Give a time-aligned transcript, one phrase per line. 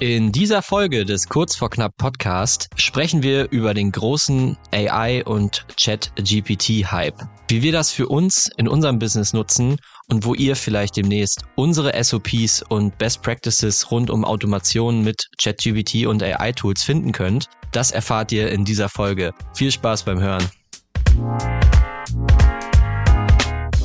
[0.00, 5.66] In dieser Folge des Kurz vor Knapp Podcast sprechen wir über den großen AI und
[5.76, 7.16] Chat-GPT-Hype,
[7.48, 9.76] wie wir das für uns in unserem Business nutzen
[10.08, 16.06] und wo ihr vielleicht demnächst unsere SOPs und Best Practices rund um Automation mit ChatGPT
[16.06, 17.48] und AI-Tools finden könnt.
[17.72, 19.34] Das erfahrt ihr in dieser Folge.
[19.56, 20.48] Viel Spaß beim Hören.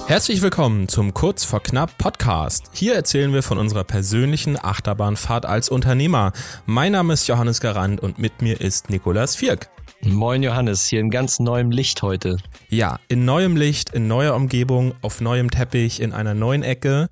[0.06, 2.70] Herzlich willkommen zum Kurz vor Knapp Podcast.
[2.74, 6.34] Hier erzählen wir von unserer persönlichen Achterbahnfahrt als Unternehmer.
[6.66, 9.70] Mein Name ist Johannes Garant und mit mir ist Nikolas Vierk.
[10.02, 12.38] Moin Johannes, hier in ganz neuem Licht heute.
[12.68, 17.08] Ja, in neuem Licht, in neuer Umgebung, auf neuem Teppich, in einer neuen Ecke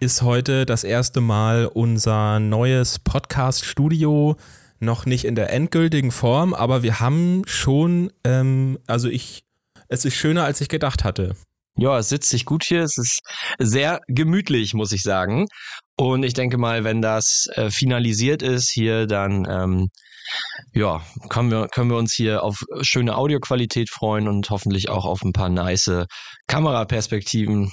[0.00, 4.36] ist heute das erste Mal unser neues Podcast-Studio.
[4.80, 9.44] Noch nicht in der endgültigen Form, aber wir haben schon, ähm, also ich,
[9.88, 11.36] es ist schöner, als ich gedacht hatte.
[11.76, 12.82] Ja, es sitzt sich gut hier.
[12.82, 13.20] Es ist
[13.58, 15.46] sehr gemütlich, muss ich sagen.
[15.96, 19.88] Und ich denke mal, wenn das äh, finalisiert ist hier, dann ähm,
[20.72, 25.22] ja, können wir, können wir uns hier auf schöne Audioqualität freuen und hoffentlich auch auf
[25.22, 26.06] ein paar nice
[26.46, 27.70] Kameraperspektiven.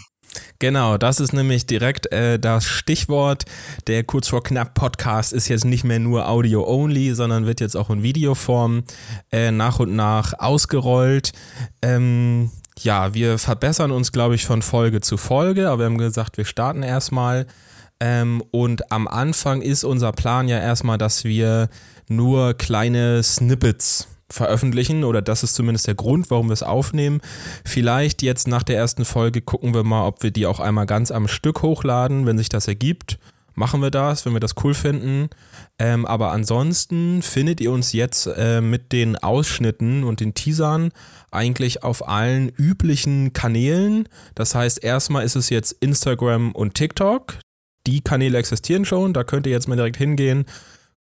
[0.59, 3.45] Genau, das ist nämlich direkt äh, das Stichwort.
[3.87, 7.75] Der kurz vor knapp Podcast ist jetzt nicht mehr nur Audio only, sondern wird jetzt
[7.75, 8.83] auch in Videoform
[9.31, 11.31] äh, nach und nach ausgerollt.
[11.81, 12.51] Ähm,
[12.83, 16.45] ja, wir verbessern uns, glaube ich, von Folge zu Folge, aber wir haben gesagt, wir
[16.45, 17.45] starten erstmal.
[17.99, 21.69] Ähm, und am Anfang ist unser Plan ja erstmal, dass wir
[22.07, 27.19] nur kleine Snippets veröffentlichen oder das ist zumindest der Grund, warum wir es aufnehmen.
[27.65, 31.11] Vielleicht jetzt nach der ersten Folge gucken wir mal, ob wir die auch einmal ganz
[31.11, 33.17] am Stück hochladen, wenn sich das ergibt
[33.59, 35.29] machen wir das, wenn wir das cool finden.
[35.77, 40.91] Ähm, aber ansonsten findet ihr uns jetzt äh, mit den Ausschnitten und den Teasern
[41.29, 44.07] eigentlich auf allen üblichen Kanälen.
[44.33, 47.35] Das heißt, erstmal ist es jetzt Instagram und TikTok.
[47.85, 50.45] Die Kanäle existieren schon, da könnt ihr jetzt mal direkt hingehen,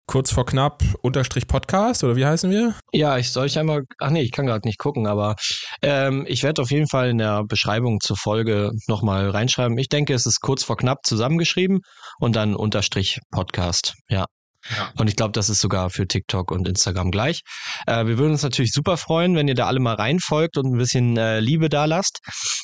[0.08, 2.76] kurz vor knapp unterstrich Podcast oder wie heißen wir?
[2.92, 5.36] Ja, ich soll ich einmal, ach nee, ich kann gerade nicht gucken, aber
[5.81, 9.78] ähm, ich werde auf jeden Fall in der Beschreibung zur Folge nochmal reinschreiben.
[9.78, 11.80] Ich denke, es ist kurz vor knapp zusammengeschrieben
[12.20, 13.96] und dann unterstrich Podcast.
[14.09, 14.25] Ja.
[14.98, 17.42] Und ich glaube, das ist sogar für TikTok und Instagram gleich.
[17.88, 20.78] Äh, wir würden uns natürlich super freuen, wenn ihr da alle mal reinfolgt und ein
[20.78, 22.20] bisschen äh, Liebe da lasst.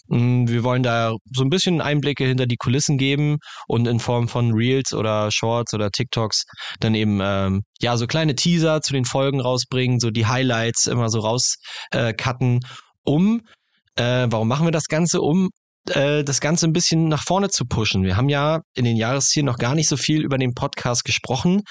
[0.08, 3.38] Mm, wir wollen da so ein bisschen Einblicke hinter die Kulissen geben
[3.68, 6.44] und in Form von Reels oder Shorts oder TikToks
[6.80, 11.09] dann eben ähm, ja so kleine Teaser zu den Folgen rausbringen, so die Highlights immer
[11.09, 12.68] so rauscutten, äh,
[13.03, 13.41] um
[13.96, 15.22] äh, warum machen wir das Ganze?
[15.22, 15.50] Um
[15.95, 18.03] äh, das Ganze ein bisschen nach vorne zu pushen.
[18.03, 21.61] Wir haben ja in den Jahreszielen noch gar nicht so viel über den Podcast gesprochen,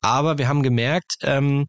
[0.00, 1.66] aber wir haben gemerkt, ähm,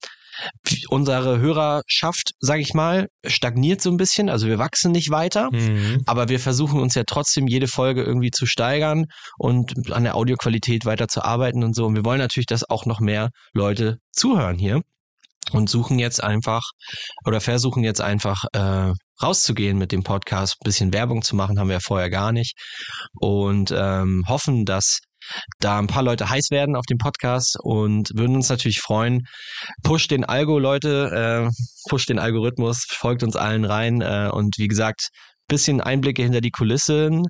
[0.90, 4.29] unsere Hörerschaft, sage ich mal, stagniert so ein bisschen.
[4.29, 6.03] Also wir wachsen nicht weiter, mhm.
[6.06, 9.06] aber wir versuchen uns ja trotzdem jede Folge irgendwie zu steigern
[9.38, 11.85] und an der Audioqualität weiter zu arbeiten und so.
[11.85, 14.81] Und wir wollen natürlich, dass auch noch mehr Leute zuhören hier
[15.51, 16.63] und suchen jetzt einfach
[17.25, 18.91] oder versuchen jetzt einfach äh,
[19.22, 22.56] rauszugehen mit dem Podcast, bisschen Werbung zu machen, haben wir ja vorher gar nicht
[23.20, 25.00] und ähm, hoffen, dass
[25.60, 29.24] da ein paar Leute heiß werden auf dem Podcast und würden uns natürlich freuen.
[29.84, 34.68] Push den Algo, Leute, äh, push den Algorithmus, folgt uns allen rein äh, und wie
[34.68, 35.10] gesagt,
[35.48, 37.24] bisschen Einblicke hinter die Kulissen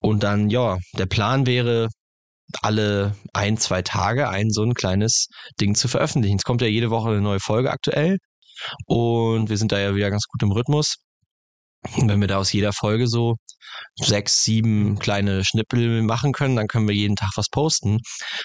[0.00, 1.88] und dann, ja, der Plan wäre,
[2.62, 5.28] alle ein, zwei Tage ein so ein kleines
[5.60, 6.36] Ding zu veröffentlichen.
[6.36, 8.18] Es kommt ja jede Woche eine neue Folge aktuell
[8.86, 10.96] und wir sind da ja wieder ganz gut im Rhythmus.
[11.96, 13.36] Wenn wir da aus jeder Folge so
[13.96, 17.98] sechs, sieben kleine Schnippel machen können, dann können wir jeden Tag was posten,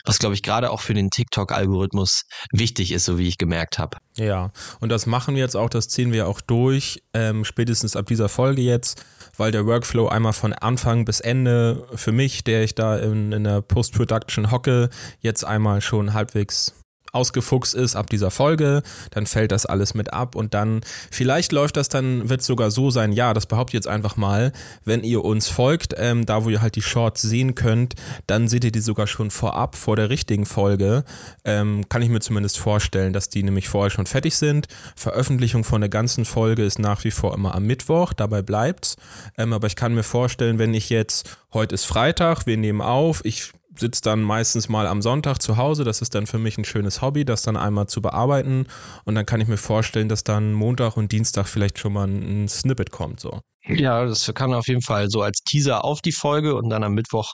[0.05, 3.97] was glaube ich gerade auch für den TikTok-Algorithmus wichtig ist, so wie ich gemerkt habe.
[4.17, 8.05] Ja, und das machen wir jetzt auch, das ziehen wir auch durch, ähm, spätestens ab
[8.05, 9.03] dieser Folge jetzt
[9.37, 13.43] weil der Workflow einmal von Anfang bis Ende für mich, der ich da in, in
[13.43, 16.73] der Post-Production hocke, jetzt einmal schon halbwegs
[17.15, 21.77] ausgefuchst ist ab dieser Folge, dann fällt das alles mit ab und dann vielleicht läuft
[21.77, 24.51] das dann, wird sogar so sein, ja, das behaupte ich jetzt einfach mal,
[24.83, 27.95] wenn ihr uns folgt, ähm, da wo ihr halt die Shorts sehen könnt,
[28.27, 31.03] dann seht ihr die sogar schon vorab, vor der richtigen Folge,
[31.43, 34.67] ähm, kann ich mir zumindest vorstellen, dass die nämlich vorher schon fertig sind.
[34.95, 38.97] Veröffentlichung von der ganzen Folge ist nach wie vor immer am Mittwoch, dabei bleibt's,
[39.37, 43.23] ähm, aber ich kann mir vorstellen, wenn ich jetzt, heute ist Freitag, wir nehmen auf,
[43.23, 45.83] ich sitze dann meistens mal am Sonntag zu Hause.
[45.83, 48.67] Das ist dann für mich ein schönes Hobby, das dann einmal zu bearbeiten.
[49.03, 52.47] Und dann kann ich mir vorstellen, dass dann Montag und Dienstag vielleicht schon mal ein
[52.47, 53.19] Snippet kommt.
[53.19, 53.41] So.
[53.67, 56.93] Ja, das kann auf jeden Fall so als Teaser auf die Folge und dann am
[56.93, 57.33] Mittwoch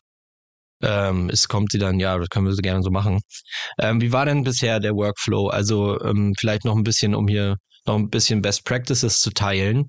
[0.84, 3.20] ähm, es kommt sie dann, ja, das können wir so gerne so machen.
[3.80, 5.48] Ähm, wie war denn bisher der Workflow?
[5.48, 9.88] Also ähm, vielleicht noch ein bisschen, um hier noch ein bisschen Best Practices zu teilen.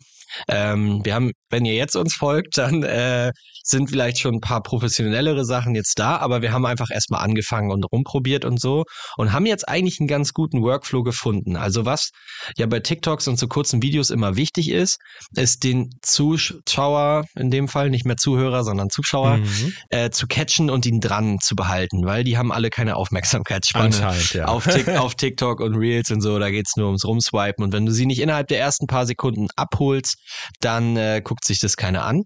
[0.49, 3.32] Ähm, wir haben, wenn ihr jetzt uns folgt, dann äh,
[3.62, 7.70] sind vielleicht schon ein paar professionellere Sachen jetzt da, aber wir haben einfach erstmal angefangen
[7.70, 8.84] und rumprobiert und so
[9.17, 11.56] und haben jetzt eigentlich einen ganz guten Workflow gefunden.
[11.56, 12.11] Also was
[12.56, 14.99] ja bei TikToks und so kurzen Videos immer wichtig ist,
[15.37, 19.73] ist den Zuschauer, in dem Fall nicht mehr Zuhörer, sondern Zuschauer, mhm.
[19.90, 23.94] äh, zu catchen und ihn dran zu behalten, weil die haben alle keine Aufmerksamkeitsspanne
[24.32, 24.46] ja.
[24.46, 24.67] auf,
[24.99, 28.06] auf, TikTok und Reels und so, da geht's nur ums Rumswipen und wenn du sie
[28.06, 30.17] nicht innerhalb der ersten paar Sekunden abholst,
[30.60, 32.22] dann äh, guckt sich das keiner an.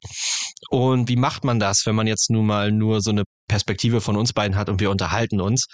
[0.70, 4.16] Und wie macht man das, wenn man jetzt nun mal nur so eine Perspektive von
[4.16, 5.66] uns beiden hat und wir unterhalten uns?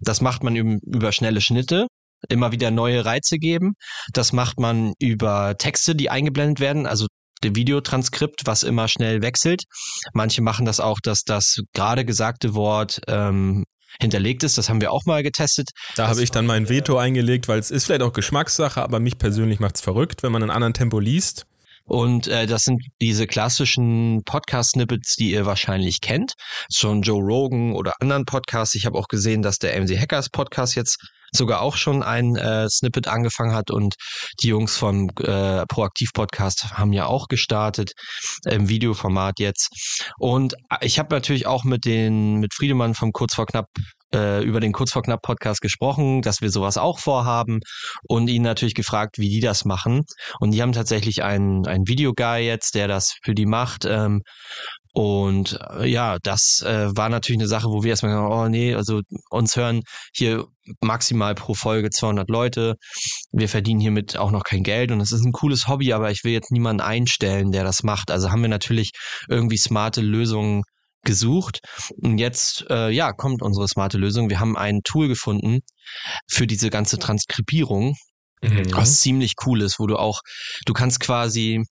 [0.00, 1.86] Das macht man über schnelle Schnitte,
[2.28, 3.74] immer wieder neue Reize geben.
[4.12, 7.06] Das macht man über Texte, die eingeblendet werden, also
[7.42, 9.64] der Videotranskript, was immer schnell wechselt.
[10.14, 13.64] Manche machen das auch, dass das gerade gesagte Wort ähm,
[14.00, 14.58] hinterlegt ist.
[14.58, 15.70] Das haben wir auch mal getestet.
[15.96, 19.18] Da habe ich dann mein Veto eingelegt, weil es ist vielleicht auch Geschmackssache, aber mich
[19.18, 21.46] persönlich macht es verrückt, wenn man einen anderen Tempo liest.
[21.86, 26.32] Und äh, das sind diese klassischen Podcast-Snippets, die ihr wahrscheinlich kennt.
[26.72, 28.74] Schon Joe Rogan oder anderen Podcasts.
[28.74, 30.98] Ich habe auch gesehen, dass der MC Hackers Podcast jetzt
[31.32, 33.94] sogar auch schon ein äh, Snippet angefangen hat und
[34.42, 37.92] die Jungs vom äh, Proaktiv Podcast haben ja auch gestartet
[38.44, 39.68] im Videoformat jetzt.
[40.18, 43.68] Und ich habe natürlich auch mit den mit Friedemann vom Kurz vor knapp
[44.16, 47.60] äh, über den Kurz vor knapp Podcast gesprochen, dass wir sowas auch vorhaben
[48.08, 50.04] und ihn natürlich gefragt, wie die das machen.
[50.40, 53.84] Und die haben tatsächlich einen, einen Videoguy jetzt, der das für die macht.
[53.84, 54.22] Ähm,
[54.94, 58.74] und äh, ja, das äh, war natürlich eine Sache, wo wir erstmal gesagt oh nee,
[58.74, 59.82] also uns hören
[60.14, 60.46] hier
[60.80, 62.76] maximal pro Folge 200 Leute.
[63.30, 66.24] Wir verdienen hiermit auch noch kein Geld und es ist ein cooles Hobby, aber ich
[66.24, 68.10] will jetzt niemanden einstellen, der das macht.
[68.10, 68.92] Also haben wir natürlich
[69.28, 70.62] irgendwie smarte Lösungen
[71.06, 71.60] gesucht.
[72.02, 74.28] Und jetzt, äh, ja, kommt unsere smarte Lösung.
[74.28, 75.60] Wir haben ein Tool gefunden
[76.28, 77.96] für diese ganze Transkribierung,
[78.42, 78.72] mhm.
[78.72, 80.20] was ziemlich cool ist, wo du auch,
[80.66, 81.64] du kannst quasi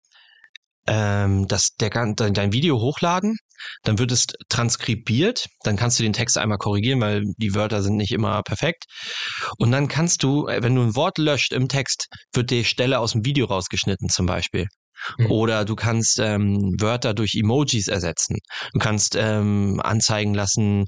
[0.86, 3.36] ähm, das, der, dein, dein Video hochladen,
[3.82, 7.96] dann wird es transkribiert, dann kannst du den Text einmal korrigieren, weil die Wörter sind
[7.96, 8.84] nicht immer perfekt.
[9.58, 12.98] Und dann kannst du, äh, wenn du ein Wort löscht im Text, wird die Stelle
[12.98, 14.66] aus dem Video rausgeschnitten zum Beispiel.
[15.18, 15.30] Mhm.
[15.30, 18.38] Oder du kannst ähm, Wörter durch Emojis ersetzen.
[18.72, 20.86] Du kannst ähm, anzeigen lassen,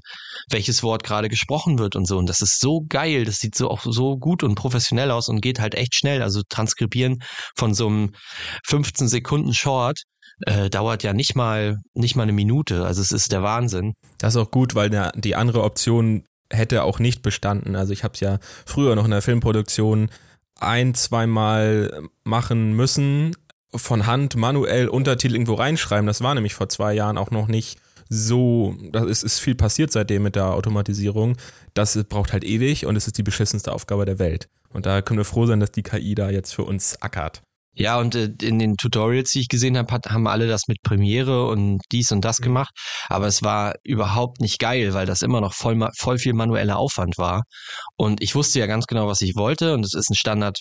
[0.49, 2.17] welches Wort gerade gesprochen wird und so.
[2.17, 3.25] Und das ist so geil.
[3.25, 6.21] Das sieht so auch so gut und professionell aus und geht halt echt schnell.
[6.21, 7.19] Also transkribieren
[7.55, 8.11] von so einem
[8.65, 10.03] 15 Sekunden Short
[10.41, 12.85] äh, dauert ja nicht mal nicht mal eine Minute.
[12.85, 13.93] Also es ist der Wahnsinn.
[14.19, 17.75] Das ist auch gut, weil der, die andere Option hätte auch nicht bestanden.
[17.75, 20.09] Also ich habe es ja früher noch in der Filmproduktion
[20.59, 23.35] ein, zweimal machen müssen,
[23.77, 26.07] von Hand manuell Untertitel irgendwo reinschreiben.
[26.07, 27.79] Das war nämlich vor zwei Jahren auch noch nicht
[28.09, 31.37] so, da ist, ist viel passiert seitdem mit der Automatisierung.
[31.73, 34.47] Das braucht halt ewig und es ist die beschissenste Aufgabe der Welt.
[34.69, 37.41] Und da können wir froh sein, dass die KI da jetzt für uns ackert.
[37.77, 41.47] Ja, und äh, in den Tutorials, die ich gesehen habe, haben alle das mit Premiere
[41.47, 42.45] und dies und das mhm.
[42.45, 42.73] gemacht.
[43.09, 47.17] Aber es war überhaupt nicht geil, weil das immer noch voll, voll viel manueller Aufwand
[47.17, 47.43] war.
[47.97, 49.73] Und ich wusste ja ganz genau, was ich wollte.
[49.73, 50.57] Und es ist ein Standard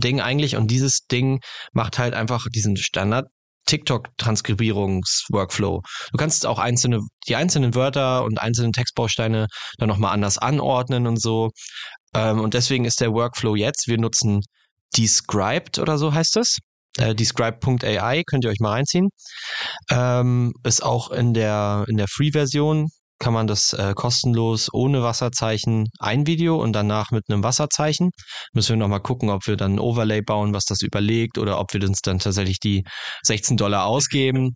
[0.00, 1.40] Ding eigentlich und dieses Ding
[1.72, 3.26] macht halt einfach diesen Standard
[3.66, 5.82] TikTok-Transkribierungs-Workflow.
[6.12, 9.46] Du kannst auch einzelne, die einzelnen Wörter und einzelnen Textbausteine
[9.78, 11.50] dann nochmal anders anordnen und so.
[12.14, 14.42] Ähm, und deswegen ist der Workflow jetzt, wir nutzen
[14.96, 16.58] Described oder so heißt es.
[16.98, 19.08] Äh, Describe.ai könnt ihr euch mal reinziehen.
[19.90, 22.88] Ähm, ist auch in der, in der Free-Version
[23.18, 28.10] kann man das äh, kostenlos ohne Wasserzeichen ein Video und danach mit einem Wasserzeichen.
[28.52, 31.72] Müssen wir nochmal gucken, ob wir dann ein Overlay bauen, was das überlegt oder ob
[31.72, 32.84] wir uns dann tatsächlich die
[33.22, 34.54] 16 Dollar ausgeben.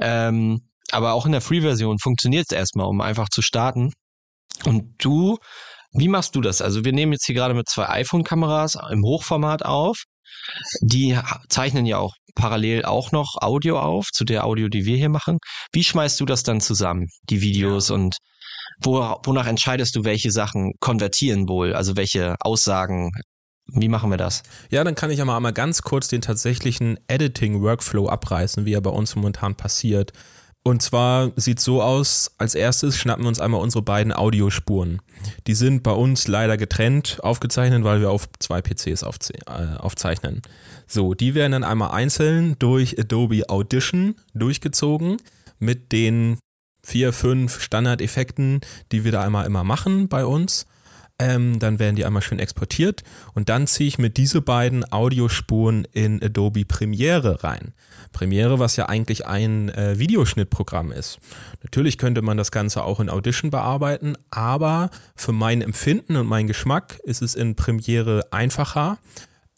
[0.00, 3.92] Ähm, aber auch in der Free-Version funktioniert es erstmal, um einfach zu starten.
[4.64, 5.38] Und du,
[5.92, 6.62] wie machst du das?
[6.62, 10.04] Also wir nehmen jetzt hier gerade mit zwei iPhone-Kameras im Hochformat auf.
[10.80, 11.18] Die
[11.48, 15.38] zeichnen ja auch parallel auch noch Audio auf, zu der Audio, die wir hier machen.
[15.72, 17.96] Wie schmeißt du das dann zusammen, die Videos ja.
[17.96, 18.16] und
[18.80, 23.10] wo, wonach entscheidest du, welche Sachen konvertieren wohl, also welche Aussagen
[23.70, 24.42] wie machen wir das?
[24.70, 28.80] Ja, dann kann ich ja mal einmal ganz kurz den tatsächlichen Editing-Workflow abreißen, wie er
[28.80, 30.12] bei uns momentan passiert.
[30.64, 35.00] Und zwar sieht so aus, als erstes schnappen wir uns einmal unsere beiden Audiospuren.
[35.46, 39.06] Die sind bei uns leider getrennt aufgezeichnet, weil wir auf zwei PCs äh,
[39.78, 40.42] aufzeichnen.
[40.86, 45.16] So, die werden dann einmal einzeln durch Adobe Audition durchgezogen
[45.58, 46.38] mit den
[46.82, 48.60] vier, fünf Standardeffekten,
[48.92, 50.66] die wir da einmal immer machen bei uns.
[51.20, 53.02] Ähm, dann werden die einmal schön exportiert
[53.34, 57.72] und dann ziehe ich mit diese beiden Audiospuren in Adobe Premiere rein.
[58.12, 61.18] Premiere, was ja eigentlich ein äh, Videoschnittprogramm ist.
[61.64, 66.46] Natürlich könnte man das Ganze auch in Audition bearbeiten, aber für mein Empfinden und meinen
[66.46, 68.98] Geschmack ist es in Premiere einfacher,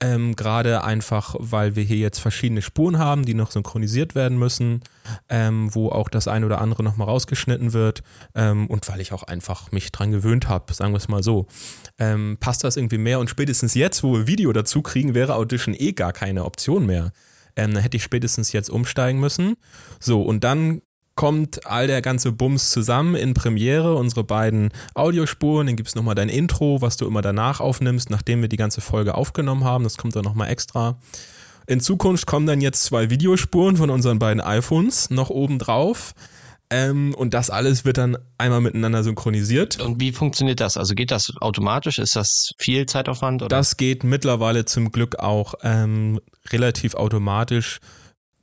[0.02, 4.80] Ähm, Gerade einfach, weil wir hier jetzt verschiedene Spuren haben, die noch synchronisiert werden müssen,
[5.28, 8.02] ähm, wo auch das eine oder andere nochmal rausgeschnitten wird.
[8.34, 11.46] Ähm, und weil ich auch einfach mich dran gewöhnt habe, sagen wir es mal so.
[11.98, 13.20] Ähm, passt das irgendwie mehr?
[13.20, 17.12] Und spätestens jetzt, wo wir Video dazu kriegen, wäre Audition eh gar keine Option mehr.
[17.56, 19.56] Ähm, dann hätte ich spätestens jetzt umsteigen müssen.
[19.98, 20.80] So, und dann
[21.20, 26.14] kommt all der ganze Bums zusammen in Premiere, unsere beiden Audiospuren, dann gibt es nochmal
[26.14, 29.98] dein Intro, was du immer danach aufnimmst, nachdem wir die ganze Folge aufgenommen haben, das
[29.98, 30.98] kommt dann nochmal extra.
[31.66, 36.14] In Zukunft kommen dann jetzt zwei Videospuren von unseren beiden iPhones noch oben drauf.
[36.70, 39.78] Ähm, und das alles wird dann einmal miteinander synchronisiert.
[39.78, 40.78] Und wie funktioniert das?
[40.78, 41.98] Also geht das automatisch?
[41.98, 43.42] Ist das viel Zeitaufwand?
[43.42, 43.48] Oder?
[43.54, 46.18] Das geht mittlerweile zum Glück auch ähm,
[46.50, 47.78] relativ automatisch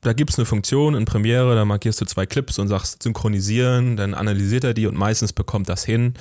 [0.02, 3.98] da gibt es eine Funktion in Premiere, da markierst du zwei Clips und sagst synchronisieren,
[3.98, 6.14] dann analysiert er die und meistens bekommt das hin.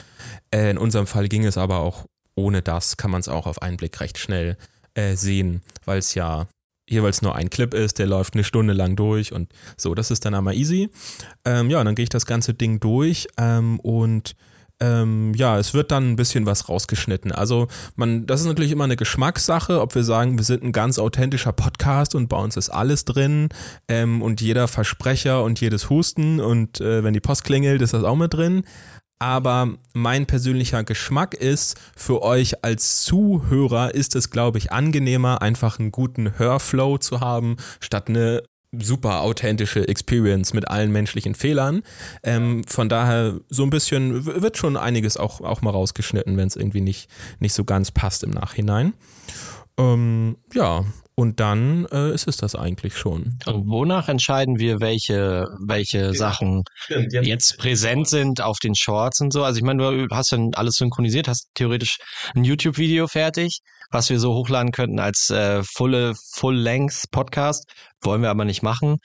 [0.51, 3.63] Äh, in unserem Fall ging es aber auch ohne das, kann man es auch auf
[3.63, 4.57] einen Blick recht schnell
[4.95, 6.47] äh, sehen, weil es ja
[6.89, 10.25] jeweils nur ein Clip ist, der läuft eine Stunde lang durch und so, das ist
[10.25, 10.89] dann einmal easy.
[11.45, 14.37] Ähm, ja, dann gehe ich das ganze Ding durch ähm, und
[14.81, 17.33] ähm, ja, es wird dann ein bisschen was rausgeschnitten.
[17.33, 20.99] Also man, das ist natürlich immer eine Geschmackssache, ob wir sagen, wir sind ein ganz
[20.99, 23.49] authentischer Podcast und bei uns ist alles drin
[23.89, 28.05] ähm, und jeder Versprecher und jedes Husten und äh, wenn die Post klingelt, ist das
[28.05, 28.65] auch mit drin.
[29.19, 35.79] Aber mein persönlicher Geschmack ist, für euch als Zuhörer ist es, glaube ich, angenehmer, einfach
[35.79, 38.43] einen guten Hörflow zu haben, statt eine
[38.81, 41.83] super authentische Experience mit allen menschlichen Fehlern.
[42.23, 46.57] Ähm, von daher so ein bisschen wird schon einiges auch, auch mal rausgeschnitten, wenn es
[46.57, 47.09] irgendwie nicht,
[47.41, 48.95] nicht so ganz passt im Nachhinein.
[49.79, 50.85] Ähm, ja,
[51.19, 53.39] und dann äh, ist es das eigentlich schon.
[53.47, 56.13] Und wonach entscheiden wir, welche, welche ja.
[56.13, 57.23] Sachen Stimmt, ja.
[57.23, 59.43] jetzt präsent sind auf den Shorts und so?
[59.43, 61.97] Also ich meine, du hast dann alles synchronisiert, hast theoretisch
[62.35, 67.65] ein YouTube-Video fertig, was wir so hochladen könnten als äh, Full, Full-Length-Podcast.
[68.03, 68.99] Wollen wir aber nicht machen.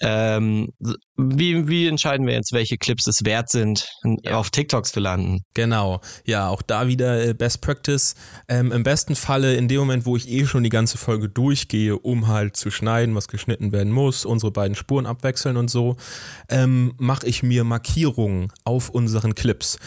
[0.00, 0.68] Ähm,
[1.16, 3.88] wie, wie entscheiden wir jetzt, welche Clips es wert sind,
[4.30, 5.40] auf TikToks zu landen?
[5.54, 8.14] Genau, ja, auch da wieder äh, Best Practice.
[8.48, 11.98] Ähm, Im besten Falle in dem Moment, wo ich eh schon die ganze Folge durchgehe,
[11.98, 15.96] um halt zu schneiden, was geschnitten werden muss, unsere beiden Spuren abwechseln und so,
[16.48, 19.78] ähm, mache ich mir Markierungen auf unseren Clips.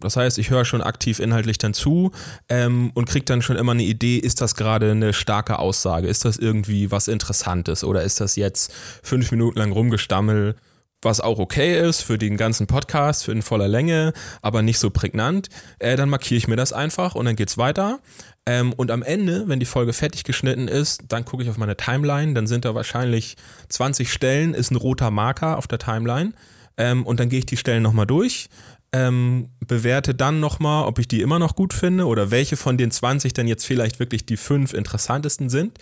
[0.00, 2.12] Das heißt, ich höre schon aktiv inhaltlich dann zu
[2.48, 6.24] ähm, und kriege dann schon immer eine Idee, ist das gerade eine starke Aussage, ist
[6.24, 7.84] das irgendwie was Interessantes?
[7.84, 8.72] Oder ist das jetzt
[9.02, 10.56] fünf Minuten lang rumgestammel,
[11.04, 14.12] was auch okay ist für den ganzen Podcast, für in voller Länge,
[14.42, 15.48] aber nicht so prägnant,
[15.78, 18.00] äh, dann markiere ich mir das einfach und dann geht's weiter.
[18.46, 21.76] Ähm, und am Ende, wenn die Folge fertig geschnitten ist, dann gucke ich auf meine
[21.76, 23.36] Timeline, dann sind da wahrscheinlich
[23.68, 26.32] 20 Stellen, ist ein roter Marker auf der Timeline.
[26.76, 28.48] Ähm, und dann gehe ich die Stellen nochmal durch,
[28.94, 32.92] ähm, bewerte dann nochmal, ob ich die immer noch gut finde oder welche von den
[32.92, 35.78] 20 dann jetzt vielleicht wirklich die fünf interessantesten sind.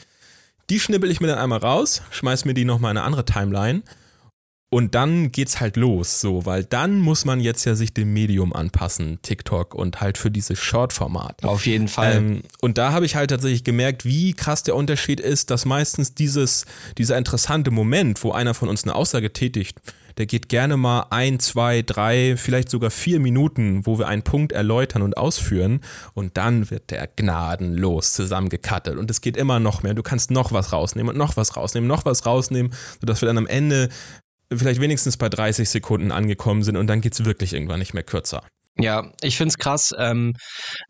[0.70, 3.82] Die schnibbel ich mir dann einmal raus, schmeiß mir die nochmal in eine andere Timeline
[4.70, 8.54] und dann geht's halt los, so, weil dann muss man jetzt ja sich dem Medium
[8.54, 11.44] anpassen, TikTok und halt für dieses Short-Format.
[11.44, 12.16] Auf jeden Fall.
[12.16, 16.14] Ähm, und da habe ich halt tatsächlich gemerkt, wie krass der Unterschied ist, dass meistens
[16.14, 16.64] dieses,
[16.96, 19.78] dieser interessante Moment, wo einer von uns eine Aussage tätigt,
[20.18, 24.52] der geht gerne mal ein, zwei, drei, vielleicht sogar vier Minuten, wo wir einen Punkt
[24.52, 25.80] erläutern und ausführen
[26.14, 29.94] und dann wird der gnadenlos zusammengekattet und es geht immer noch mehr.
[29.94, 33.38] Du kannst noch was rausnehmen und noch was rausnehmen, noch was rausnehmen, sodass wir dann
[33.38, 33.88] am Ende
[34.52, 38.02] vielleicht wenigstens bei 30 Sekunden angekommen sind und dann geht es wirklich irgendwann nicht mehr
[38.02, 38.42] kürzer.
[38.78, 39.94] Ja, ich finde es krass.
[39.98, 40.34] Ähm,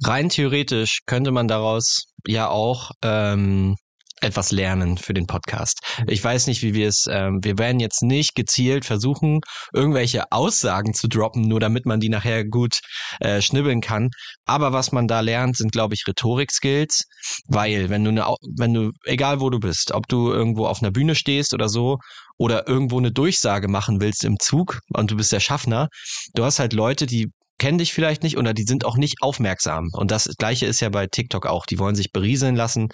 [0.05, 3.77] rein theoretisch könnte man daraus ja auch ähm,
[4.23, 5.81] etwas lernen für den Podcast.
[6.07, 9.41] Ich weiß nicht, wie wir es, ähm, wir werden jetzt nicht gezielt versuchen,
[9.73, 12.81] irgendwelche Aussagen zu droppen, nur damit man die nachher gut
[13.21, 14.11] äh, schnibbeln kann.
[14.45, 17.05] Aber was man da lernt, sind, glaube ich, Rhetorik-Skills,
[17.49, 18.27] weil wenn du eine,
[18.57, 21.99] wenn du, egal wo du bist, ob du irgendwo auf einer Bühne stehst oder so,
[22.39, 25.89] oder irgendwo eine Durchsage machen willst im Zug und du bist der Schaffner,
[26.35, 29.89] du hast halt Leute, die kennen dich vielleicht nicht oder die sind auch nicht aufmerksam.
[29.93, 31.67] Und das gleiche ist ja bei TikTok auch.
[31.67, 32.89] Die wollen sich berieseln lassen,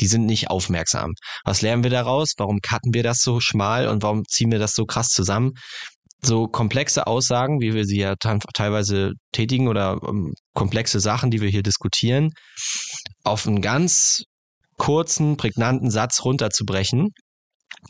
[0.00, 1.12] die sind nicht aufmerksam.
[1.44, 2.34] Was lernen wir daraus?
[2.36, 5.52] Warum cutten wir das so schmal und warum ziehen wir das so krass zusammen?
[6.24, 11.48] So komplexe Aussagen, wie wir sie ja teilweise tätigen oder ähm, komplexe Sachen, die wir
[11.48, 12.30] hier diskutieren,
[13.24, 14.22] auf einen ganz
[14.78, 17.08] kurzen, prägnanten Satz runterzubrechen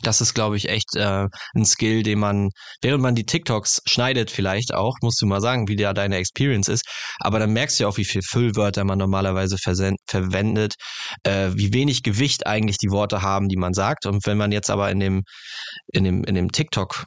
[0.01, 2.49] das ist, glaube ich, echt äh, ein Skill, den man,
[2.81, 6.67] während man die TikToks schneidet, vielleicht auch, musst du mal sagen, wie da deine Experience
[6.67, 6.83] ist.
[7.19, 10.75] Aber dann merkst du ja auch, wie viel Füllwörter man normalerweise verwendet,
[11.23, 14.05] äh, wie wenig Gewicht eigentlich die Worte haben, die man sagt.
[14.05, 15.23] Und wenn man jetzt aber in dem,
[15.93, 17.05] in dem, in dem TikTok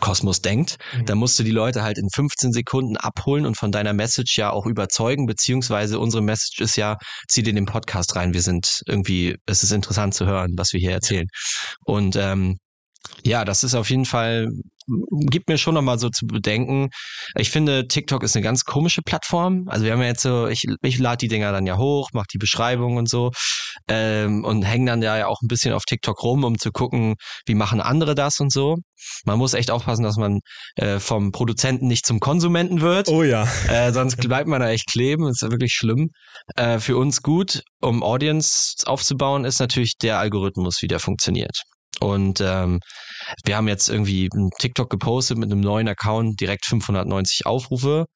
[0.00, 0.76] Kosmos denkt.
[0.94, 1.06] Mhm.
[1.06, 4.50] Da musst du die Leute halt in 15 Sekunden abholen und von deiner Message ja
[4.50, 6.96] auch überzeugen, beziehungsweise unsere Message ist ja,
[7.28, 8.34] zieh dir den Podcast rein.
[8.34, 11.26] Wir sind irgendwie, es ist interessant zu hören, was wir hier erzählen.
[11.84, 12.58] Und ähm,
[13.24, 14.48] ja, das ist auf jeden Fall
[15.28, 16.88] gibt mir schon nochmal so zu bedenken.
[17.36, 19.64] Ich finde, TikTok ist eine ganz komische Plattform.
[19.66, 22.26] Also wir haben ja jetzt so, ich, ich lade die Dinger dann ja hoch, mache
[22.32, 23.30] die Beschreibung und so
[23.88, 27.14] ähm, und hänge dann ja auch ein bisschen auf TikTok rum, um zu gucken,
[27.46, 28.76] wie machen andere das und so.
[29.24, 30.40] Man muss echt aufpassen, dass man
[30.76, 33.08] äh, vom Produzenten nicht zum Konsumenten wird.
[33.08, 33.46] Oh ja.
[33.68, 35.24] Äh, sonst bleibt man da echt kleben.
[35.24, 36.10] Das ist ja wirklich schlimm.
[36.56, 41.62] Äh, für uns gut, um Audience aufzubauen, ist natürlich der Algorithmus, wie der funktioniert.
[42.00, 42.80] Und ähm,
[43.44, 48.06] wir haben jetzt irgendwie einen TikTok gepostet mit einem neuen Account, direkt 590 Aufrufe.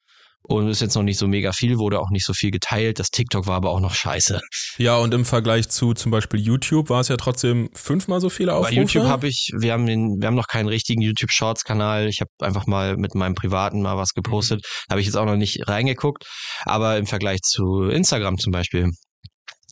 [0.42, 2.98] Und ist jetzt noch nicht so mega viel, wurde auch nicht so viel geteilt.
[2.98, 4.40] Das TikTok war aber auch noch scheiße.
[4.78, 8.54] Ja, und im Vergleich zu zum Beispiel YouTube war es ja trotzdem fünfmal so viele
[8.54, 8.74] Aufrufe.
[8.74, 12.08] Bei YouTube habe ich, wir haben den, wir haben noch keinen richtigen YouTube Shorts Kanal.
[12.08, 14.62] Ich habe einfach mal mit meinem privaten mal was gepostet.
[14.62, 14.92] Mhm.
[14.92, 16.24] Habe ich jetzt auch noch nicht reingeguckt.
[16.64, 18.90] Aber im Vergleich zu Instagram zum Beispiel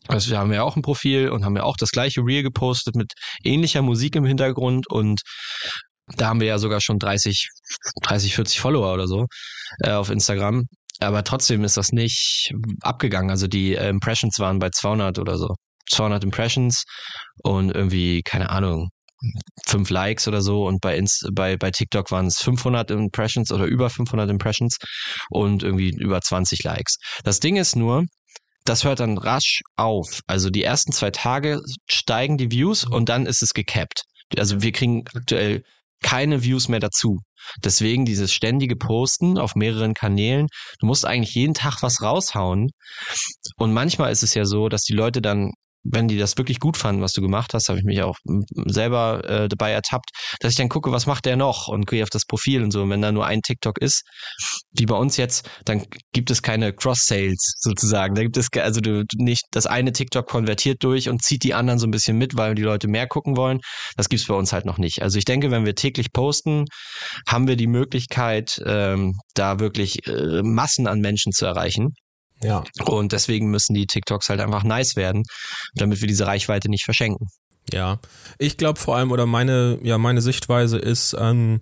[0.09, 2.97] also wir haben ja auch ein Profil und haben ja auch das gleiche Reel gepostet
[2.97, 3.13] mit
[3.45, 5.21] ähnlicher Musik im Hintergrund und
[6.17, 7.49] da haben wir ja sogar schon 30,
[8.03, 9.27] 30, 40 Follower oder so
[9.85, 10.65] äh, auf Instagram.
[11.01, 13.31] Aber trotzdem ist das nicht abgegangen.
[13.31, 15.55] Also die äh, Impressions waren bei 200 oder so.
[15.91, 16.85] 200 Impressions
[17.43, 18.89] und irgendwie, keine Ahnung,
[19.67, 23.65] fünf Likes oder so und bei, Inst bei, bei TikTok waren es 500 Impressions oder
[23.65, 24.77] über 500 Impressions
[25.31, 26.97] und irgendwie über 20 Likes.
[27.25, 28.05] Das Ding ist nur,
[28.69, 30.21] das hört dann rasch auf.
[30.27, 34.03] Also die ersten zwei Tage steigen die Views und dann ist es gecapped.
[34.37, 35.63] Also wir kriegen aktuell
[36.03, 37.19] keine Views mehr dazu.
[37.65, 40.49] Deswegen dieses ständige Posten auf mehreren Kanälen.
[40.81, 42.71] Du musst eigentlich jeden Tag was raushauen.
[43.57, 45.53] Und manchmal ist es ja so, dass die Leute dann
[45.91, 48.17] wenn die das wirklich gut fanden, was du gemacht hast, habe ich mich auch
[48.67, 52.11] selber äh, dabei ertappt, dass ich dann gucke, was macht der noch und gehe auf
[52.11, 52.83] das Profil und so.
[52.83, 54.03] Und wenn da nur ein TikTok ist,
[54.73, 58.15] wie bei uns jetzt, dann gibt es keine Cross-Sales sozusagen.
[58.15, 61.79] Da gibt es also du nicht das eine TikTok konvertiert durch und zieht die anderen
[61.79, 63.61] so ein bisschen mit, weil die Leute mehr gucken wollen.
[63.97, 65.03] Das gibt's bei uns halt noch nicht.
[65.03, 66.65] Also ich denke, wenn wir täglich posten,
[67.27, 71.95] haben wir die Möglichkeit, ähm, da wirklich äh, Massen an Menschen zu erreichen.
[72.43, 72.65] Ja.
[72.85, 75.25] Und deswegen müssen die TikToks halt einfach nice werden,
[75.75, 77.29] damit wir diese Reichweite nicht verschenken.
[77.73, 77.99] Ja,
[78.39, 81.61] ich glaube vor allem, oder meine, ja, meine Sichtweise ist, ähm,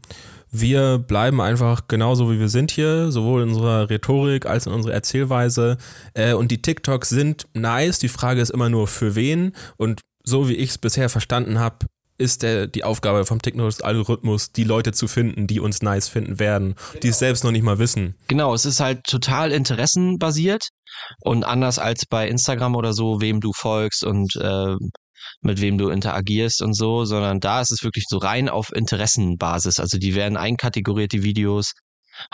[0.51, 4.95] wir bleiben einfach genauso wie wir sind hier, sowohl in unserer Rhetorik als in unserer
[4.95, 5.77] Erzählweise.
[6.15, 7.99] Äh, und die TikToks sind nice.
[7.99, 9.53] Die Frage ist immer nur für wen.
[9.77, 11.87] Und so wie ich es bisher verstanden habe,
[12.19, 16.75] ist der, die Aufgabe vom TikTok-Algorithmus, die Leute zu finden, die uns nice finden werden,
[17.03, 18.15] die es selbst noch nicht mal wissen.
[18.29, 20.69] Genau, es ist halt total interessenbasiert
[21.21, 24.77] und anders als bei Instagram oder so, wem du folgst und äh,
[25.43, 29.81] mit wem du interagierst und so, sondern da ist es wirklich so rein auf Interessenbasis.
[29.81, 31.73] Also die werden einkategoriert, die Videos,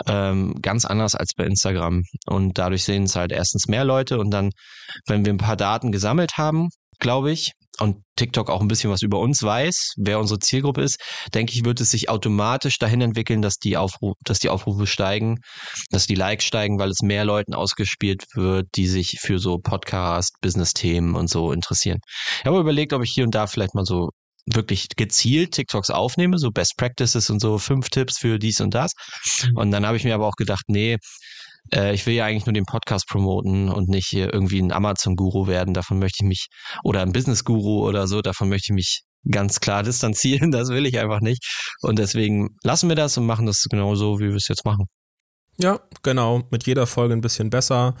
[0.07, 2.03] ähm, ganz anders als bei Instagram.
[2.25, 4.51] Und dadurch sehen es halt erstens mehr Leute und dann,
[5.07, 6.69] wenn wir ein paar Daten gesammelt haben,
[7.03, 10.99] glaube ich, und TikTok auch ein bisschen was über uns weiß, wer unsere Zielgruppe ist,
[11.33, 15.39] denke ich, wird es sich automatisch dahin entwickeln, dass die, Aufrufe, dass die Aufrufe steigen,
[15.89, 20.35] dass die Likes steigen, weil es mehr Leuten ausgespielt wird, die sich für so Podcast,
[20.41, 21.99] Business-Themen und so interessieren.
[22.39, 24.09] Ich habe überlegt, ob ich hier und da vielleicht mal so
[24.45, 28.91] wirklich gezielt TikToks aufnehme, so Best Practices und so fünf Tipps für dies und das.
[29.55, 30.97] Und dann habe ich mir aber auch gedacht, nee,
[31.71, 35.47] äh, ich will ja eigentlich nur den Podcast promoten und nicht hier irgendwie ein Amazon-Guru
[35.47, 35.73] werden.
[35.73, 36.47] Davon möchte ich mich,
[36.83, 40.51] oder ein Business-Guru oder so, davon möchte ich mich ganz klar distanzieren.
[40.51, 41.45] Das will ich einfach nicht.
[41.81, 44.85] Und deswegen lassen wir das und machen das genau so, wie wir es jetzt machen.
[45.57, 46.43] Ja, genau.
[46.49, 47.95] Mit jeder Folge ein bisschen besser.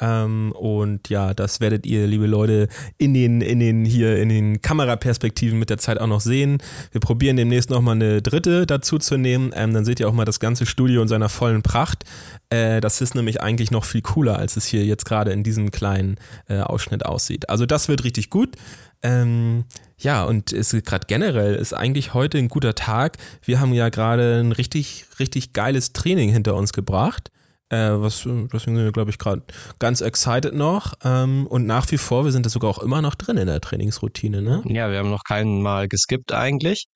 [0.00, 4.60] Ähm, und ja, das werdet ihr, liebe Leute, in den, in den hier, in den
[4.60, 6.58] Kameraperspektiven mit der Zeit auch noch sehen.
[6.92, 9.52] Wir probieren demnächst nochmal eine dritte dazu zu nehmen.
[9.54, 12.04] Ähm, dann seht ihr auch mal das ganze Studio in seiner vollen Pracht.
[12.50, 15.70] Äh, das ist nämlich eigentlich noch viel cooler, als es hier jetzt gerade in diesem
[15.70, 16.16] kleinen
[16.48, 17.48] äh, Ausschnitt aussieht.
[17.48, 18.56] Also das wird richtig gut.
[19.02, 19.64] Ähm,
[19.98, 23.16] ja, und es gerade generell ist eigentlich heute ein guter Tag.
[23.42, 27.30] Wir haben ja gerade ein richtig, richtig geiles Training hinter uns gebracht.
[27.68, 29.42] Äh, was, deswegen sind wir, glaube ich, gerade
[29.78, 30.94] ganz excited noch.
[31.04, 33.60] Ähm, und nach wie vor, wir sind da sogar auch immer noch drin in der
[33.60, 34.62] Trainingsroutine, ne?
[34.66, 36.86] Ja, wir haben noch keinen Mal geskippt eigentlich.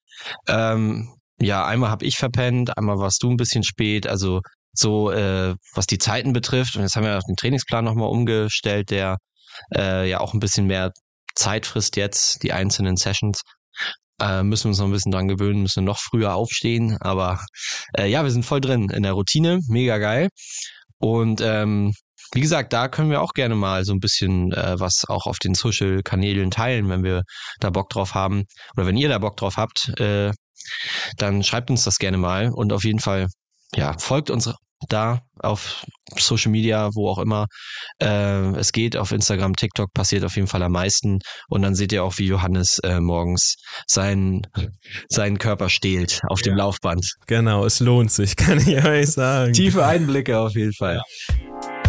[0.49, 4.07] Ähm, ja, einmal habe ich verpennt, einmal warst du ein bisschen spät.
[4.07, 6.77] Also so, äh, was die Zeiten betrifft.
[6.77, 9.17] Und jetzt haben wir den Trainingsplan nochmal umgestellt, der
[9.75, 10.93] äh, ja auch ein bisschen mehr
[11.35, 13.43] Zeit frisst jetzt, die einzelnen Sessions.
[14.21, 16.97] Äh, müssen wir uns noch ein bisschen dran gewöhnen, müssen noch früher aufstehen.
[17.01, 17.41] Aber
[17.97, 19.61] äh, ja, wir sind voll drin in der Routine.
[19.69, 20.29] Mega geil.
[20.99, 21.95] Und ähm,
[22.33, 25.39] wie gesagt, da können wir auch gerne mal so ein bisschen äh, was auch auf
[25.39, 27.23] den Social-Kanälen teilen, wenn wir
[27.59, 28.45] da Bock drauf haben.
[28.77, 30.33] Oder wenn ihr da Bock drauf habt, äh,
[31.17, 33.27] dann schreibt uns das gerne mal und auf jeden Fall,
[33.75, 34.53] ja, folgt uns
[34.89, 35.85] da auf
[36.17, 37.47] Social Media, wo auch immer
[38.01, 41.93] äh, es geht, auf Instagram, TikTok passiert auf jeden Fall am meisten und dann seht
[41.93, 44.43] ihr auch, wie Johannes äh, morgens seinen,
[45.09, 46.53] seinen Körper stehlt auf ja.
[46.53, 47.15] dem Laufband.
[47.27, 49.53] Genau, es lohnt sich, kann ich euch sagen.
[49.53, 50.97] Tiefe Einblicke auf jeden Fall.
[50.97, 51.80] Ja.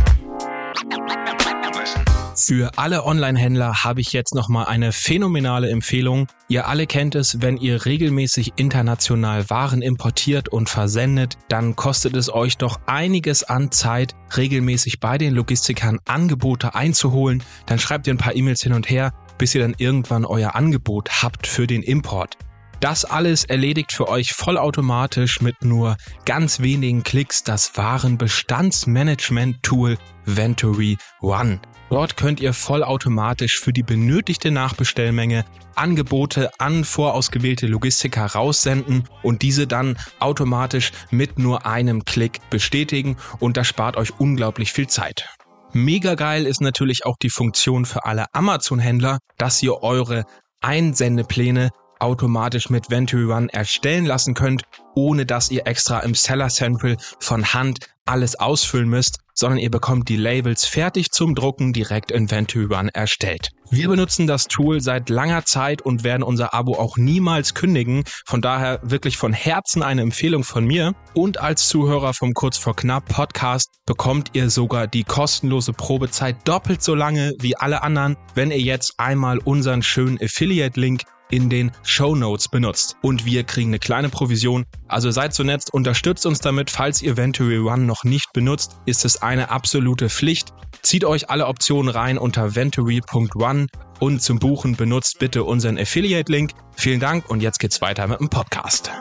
[2.51, 6.27] Für alle Online-Händler habe ich jetzt nochmal eine phänomenale Empfehlung.
[6.49, 12.29] Ihr alle kennt es, wenn ihr regelmäßig international Waren importiert und versendet, dann kostet es
[12.29, 17.41] euch doch einiges an Zeit, regelmäßig bei den Logistikern Angebote einzuholen.
[17.67, 21.23] Dann schreibt ihr ein paar E-Mails hin und her, bis ihr dann irgendwann euer Angebot
[21.23, 22.35] habt für den Import.
[22.81, 31.61] Das alles erledigt für euch vollautomatisch mit nur ganz wenigen Klicks das Warenbestandsmanagement-Tool Ventory One.
[31.91, 35.43] Dort könnt ihr vollautomatisch für die benötigte Nachbestellmenge
[35.75, 43.57] Angebote an vorausgewählte Logistiker raussenden und diese dann automatisch mit nur einem Klick bestätigen und
[43.57, 45.27] das spart euch unglaublich viel Zeit.
[45.73, 50.23] Mega geil ist natürlich auch die Funktion für alle Amazon-Händler, dass ihr eure
[50.61, 54.63] Einsendepläne automatisch mit Venturi One erstellen lassen könnt,
[54.95, 60.09] ohne dass ihr extra im Seller Central von Hand alles ausfüllen müsst, sondern ihr bekommt
[60.09, 63.51] die Labels fertig zum Drucken direkt in Venturi One erstellt.
[63.69, 68.03] Wir benutzen das Tool seit langer Zeit und werden unser Abo auch niemals kündigen.
[68.25, 70.93] Von daher wirklich von Herzen eine Empfehlung von mir.
[71.13, 76.83] Und als Zuhörer vom Kurz vor Knapp Podcast bekommt ihr sogar die kostenlose Probezeit doppelt
[76.83, 82.15] so lange wie alle anderen, wenn ihr jetzt einmal unseren schönen Affiliate-Link in den Show
[82.15, 82.97] Notes benutzt.
[83.01, 84.65] Und wir kriegen eine kleine Provision.
[84.87, 86.69] Also seid so nett, unterstützt uns damit.
[86.69, 90.53] Falls ihr Venturi One noch nicht benutzt, ist es eine absolute Pflicht.
[90.83, 93.67] Zieht euch alle Optionen rein unter venturi.one
[93.99, 96.51] und zum Buchen benutzt bitte unseren Affiliate-Link.
[96.75, 98.91] Vielen Dank und jetzt geht's weiter mit dem Podcast.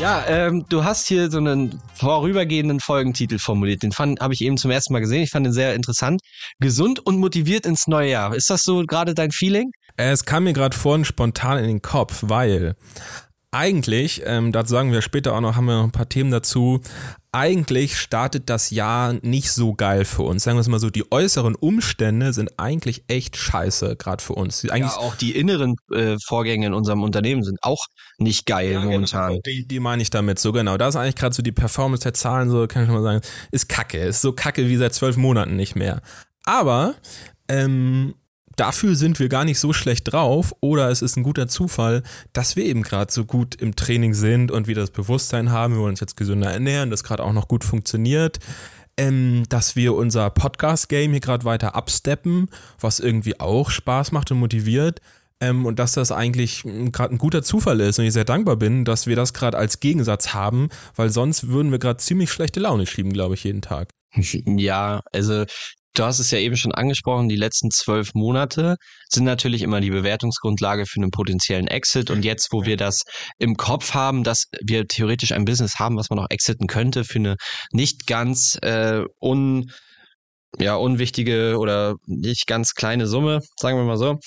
[0.00, 3.82] Ja, ähm, du hast hier so einen vorübergehenden Folgentitel formuliert.
[3.82, 5.22] Den habe ich eben zum ersten Mal gesehen.
[5.22, 6.20] Ich fand den sehr interessant.
[6.58, 8.34] Gesund und motiviert ins neue Jahr.
[8.34, 9.70] Ist das so gerade dein Feeling?
[9.96, 12.74] Es kam mir gerade vorhin spontan in den Kopf, weil
[13.54, 16.80] eigentlich, ähm, dazu sagen wir später auch noch, haben wir noch ein paar Themen dazu.
[17.30, 20.42] Eigentlich startet das Jahr nicht so geil für uns.
[20.42, 24.68] Sagen wir es mal so, die äußeren Umstände sind eigentlich echt scheiße, gerade für uns.
[24.68, 27.86] Eigentlich ja, auch die inneren äh, Vorgänge in unserem Unternehmen sind auch
[28.18, 28.92] nicht geil ja, genau.
[28.92, 29.28] momentan.
[29.30, 29.40] Genau.
[29.46, 30.76] Die, die meine ich damit so, genau.
[30.76, 33.20] Da ist eigentlich gerade so die Performance der Zahlen, so kann ich mal sagen,
[33.52, 33.98] ist kacke.
[33.98, 36.02] Ist so kacke wie seit zwölf Monaten nicht mehr.
[36.44, 36.96] Aber
[37.48, 38.14] ähm,
[38.56, 42.56] dafür sind wir gar nicht so schlecht drauf oder es ist ein guter Zufall, dass
[42.56, 45.90] wir eben gerade so gut im Training sind und wir das Bewusstsein haben, wir wollen
[45.90, 48.38] uns jetzt gesünder ernähren, das gerade auch noch gut funktioniert.
[48.96, 54.38] Ähm, dass wir unser Podcast-Game hier gerade weiter absteppen, was irgendwie auch Spaß macht und
[54.38, 55.00] motiviert.
[55.40, 58.84] Ähm, und dass das eigentlich gerade ein guter Zufall ist und ich sehr dankbar bin,
[58.84, 62.86] dass wir das gerade als Gegensatz haben, weil sonst würden wir gerade ziemlich schlechte Laune
[62.86, 63.88] schieben, glaube ich, jeden Tag.
[64.16, 65.44] Ja, also
[65.94, 68.76] Du hast es ja eben schon angesprochen, die letzten zwölf Monate
[69.08, 72.10] sind natürlich immer die Bewertungsgrundlage für einen potenziellen Exit.
[72.10, 73.02] Und jetzt, wo wir das
[73.38, 77.20] im Kopf haben, dass wir theoretisch ein Business haben, was man auch exiten könnte für
[77.20, 77.36] eine
[77.70, 79.70] nicht ganz äh, un,
[80.58, 84.18] ja, unwichtige oder nicht ganz kleine Summe, sagen wir mal so,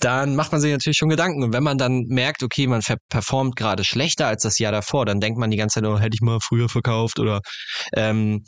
[0.00, 1.42] dann macht man sich natürlich schon Gedanken.
[1.42, 5.20] Und wenn man dann merkt, okay, man performt gerade schlechter als das Jahr davor, dann
[5.20, 7.40] denkt man die ganze Zeit, oh, hätte ich mal früher verkauft oder
[7.96, 8.44] ähm,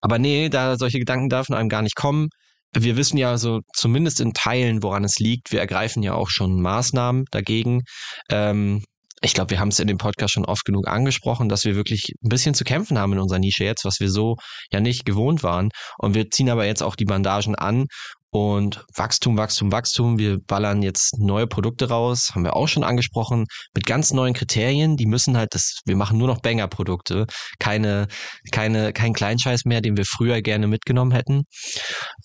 [0.00, 2.28] aber nee, da solche Gedanken dürfen einem gar nicht kommen.
[2.74, 5.52] Wir wissen ja so zumindest in Teilen, woran es liegt.
[5.52, 7.82] Wir ergreifen ja auch schon Maßnahmen dagegen.
[8.30, 8.82] Ähm,
[9.20, 12.12] ich glaube, wir haben es in dem Podcast schon oft genug angesprochen, dass wir wirklich
[12.22, 14.36] ein bisschen zu kämpfen haben in unserer Nische jetzt, was wir so
[14.70, 15.70] ja nicht gewohnt waren.
[15.98, 17.86] Und wir ziehen aber jetzt auch die Bandagen an
[18.30, 20.18] und Wachstum, Wachstum, Wachstum.
[20.18, 24.96] Wir ballern jetzt neue Produkte raus, haben wir auch schon angesprochen, mit ganz neuen Kriterien.
[24.96, 27.26] Die müssen halt das, wir machen nur noch Banger-Produkte,
[27.58, 28.06] keine,
[28.52, 31.44] keine, kein Kleinscheiß mehr, den wir früher gerne mitgenommen hätten.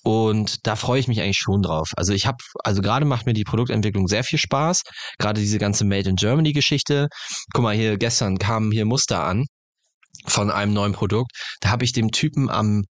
[0.03, 1.91] Und da freue ich mich eigentlich schon drauf.
[1.95, 4.81] Also ich habe, also gerade macht mir die Produktentwicklung sehr viel Spaß.
[5.19, 7.07] Gerade diese ganze Made in Germany Geschichte.
[7.53, 9.45] Guck mal, hier gestern kamen hier Muster an
[10.27, 11.31] von einem neuen Produkt.
[11.61, 12.83] Da habe ich dem Typen am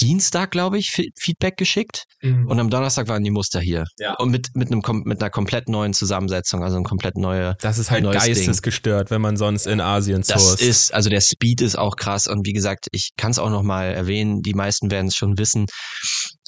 [0.00, 2.46] Dienstag, glaube ich, Feedback geschickt mhm.
[2.46, 3.84] und am Donnerstag waren die Muster hier.
[3.98, 4.14] Ja.
[4.14, 7.56] Und mit, mit, einem, mit einer komplett neuen Zusammensetzung, also ein komplett neue.
[7.60, 10.60] Das ist halt geistesgestört, wenn man sonst in Asien sourced.
[10.60, 13.50] Das ist, also der Speed ist auch krass und wie gesagt, ich kann es auch
[13.50, 15.66] nochmal erwähnen, die meisten werden es schon wissen.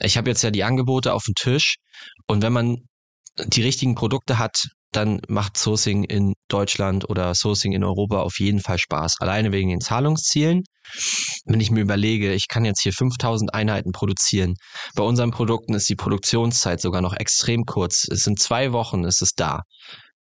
[0.00, 1.76] Ich habe jetzt ja die Angebote auf dem Tisch
[2.26, 2.76] und wenn man
[3.46, 8.60] die richtigen Produkte hat, dann macht Sourcing in Deutschland oder Sourcing in Europa auf jeden
[8.60, 9.16] Fall Spaß.
[9.20, 10.64] Alleine wegen den Zahlungszielen.
[11.44, 14.54] Wenn ich mir überlege, ich kann jetzt hier 5000 Einheiten produzieren.
[14.94, 18.08] Bei unseren Produkten ist die Produktionszeit sogar noch extrem kurz.
[18.08, 19.62] Es sind zwei Wochen, ist es da.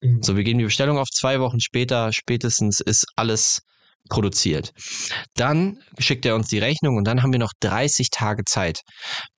[0.01, 0.23] Mhm.
[0.23, 3.61] So, wir gehen die Bestellung auf zwei Wochen später, spätestens ist alles
[4.09, 4.73] produziert.
[5.35, 8.81] Dann schickt er uns die Rechnung und dann haben wir noch 30 Tage Zeit.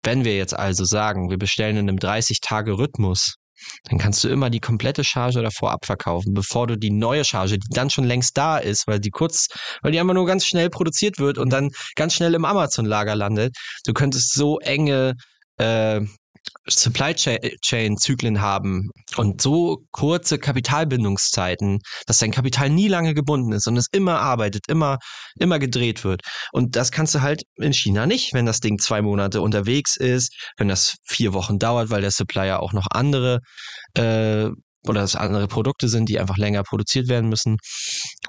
[0.03, 3.35] Wenn wir jetzt also sagen, wir bestellen in einem 30-Tage-Rhythmus,
[3.83, 7.67] dann kannst du immer die komplette Charge davor abverkaufen, bevor du die neue Charge, die
[7.69, 9.47] dann schon längst da ist, weil die kurz,
[9.81, 13.55] weil die einfach nur ganz schnell produziert wird und dann ganz schnell im Amazon-Lager landet.
[13.85, 15.15] Du könntest so enge
[15.57, 16.01] äh,
[16.67, 23.67] Supply Chain Zyklen haben und so kurze Kapitalbindungszeiten, dass dein Kapital nie lange gebunden ist
[23.67, 24.97] und es immer arbeitet, immer,
[25.39, 26.21] immer gedreht wird.
[26.51, 30.35] Und das kannst du halt in China nicht, wenn das Ding zwei Monate unterwegs ist,
[30.57, 33.39] wenn das vier Wochen dauert, weil der Supplier auch noch andere
[33.95, 34.49] äh,
[34.87, 37.57] oder das andere Produkte sind, die einfach länger produziert werden müssen.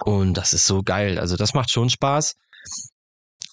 [0.04, 1.18] Und das ist so geil.
[1.18, 2.35] Also das macht schon Spaß.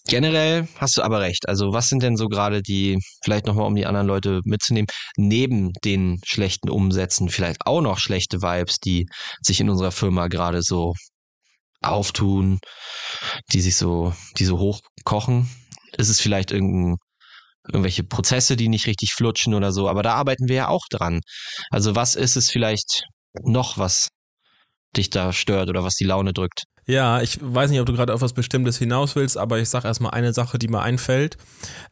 [0.07, 1.47] Generell hast du aber recht.
[1.49, 5.73] Also was sind denn so gerade die, vielleicht nochmal um die anderen Leute mitzunehmen, neben
[5.83, 9.05] den schlechten Umsätzen vielleicht auch noch schlechte Vibes, die
[9.41, 10.93] sich in unserer Firma gerade so
[11.81, 12.59] auftun,
[13.51, 15.49] die sich so, die so hochkochen?
[15.97, 16.97] Ist es vielleicht irgendein,
[17.67, 19.89] irgendwelche Prozesse, die nicht richtig flutschen oder so?
[19.89, 21.21] Aber da arbeiten wir ja auch dran.
[21.69, 23.03] Also was ist es vielleicht
[23.43, 24.07] noch, was
[24.95, 26.63] dich da stört oder was die Laune drückt?
[26.89, 29.85] Ja, ich weiß nicht, ob du gerade auf was Bestimmtes hinaus willst, aber ich sage
[29.89, 31.37] erstmal eine Sache, die mir einfällt.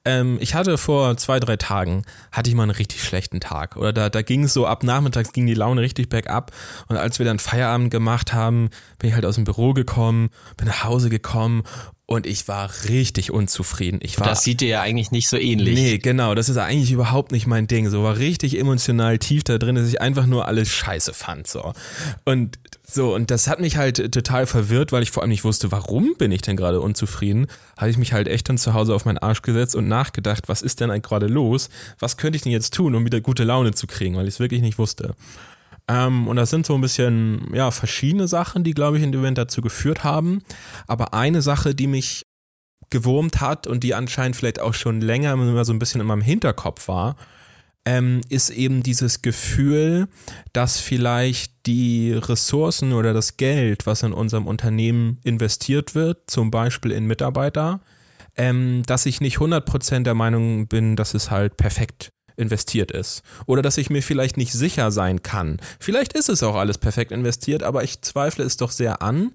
[0.06, 3.76] Ähm, ich hatte vor zwei, drei Tagen, hatte ich mal einen richtig schlechten Tag.
[3.76, 6.54] Oder da, da ging es so ab nachmittags, ging die Laune richtig bergab.
[6.88, 10.68] Und als wir dann Feierabend gemacht haben, bin ich halt aus dem Büro gekommen, bin
[10.68, 11.64] nach Hause gekommen
[12.08, 14.00] und ich war richtig unzufrieden.
[14.04, 15.74] Ich war, das sieht dir ja eigentlich nicht so ähnlich.
[15.74, 16.36] Nee, genau.
[16.36, 17.90] Das ist eigentlich überhaupt nicht mein Ding.
[17.90, 21.48] So war richtig emotional tief da drin, dass ich einfach nur alles scheiße fand.
[21.48, 21.74] So.
[22.24, 25.72] Und so, und das hat mich halt total verwirrt, weil ich vor allem nicht wusste,
[25.72, 27.48] warum bin ich denn gerade unzufrieden.
[27.76, 30.62] Habe ich mich halt echt dann zu Hause auf meinen Arsch gesetzt und nachgedacht, was
[30.62, 31.70] ist denn eigentlich gerade los?
[31.98, 34.40] Was könnte ich denn jetzt tun, um wieder gute Laune zu kriegen, weil ich es
[34.40, 35.16] wirklich nicht wusste.
[35.88, 39.22] Ähm, und das sind so ein bisschen, ja, verschiedene Sachen, die, glaube ich, in dem
[39.22, 40.42] Event dazu geführt haben.
[40.88, 42.26] Aber eine Sache, die mich
[42.90, 46.22] gewurmt hat und die anscheinend vielleicht auch schon länger immer so ein bisschen in meinem
[46.22, 47.16] Hinterkopf war,
[47.86, 50.08] ähm, ist eben dieses Gefühl,
[50.54, 56.92] dass vielleicht die Ressourcen oder das Geld, was in unserem Unternehmen investiert wird, zum Beispiel
[56.92, 57.82] in Mitarbeiter,
[58.36, 63.24] ähm, dass ich nicht 100% der Meinung bin, dass es halt perfekt investiert ist.
[63.46, 65.58] Oder dass ich mir vielleicht nicht sicher sein kann.
[65.80, 69.32] Vielleicht ist es auch alles perfekt investiert, aber ich zweifle es doch sehr an.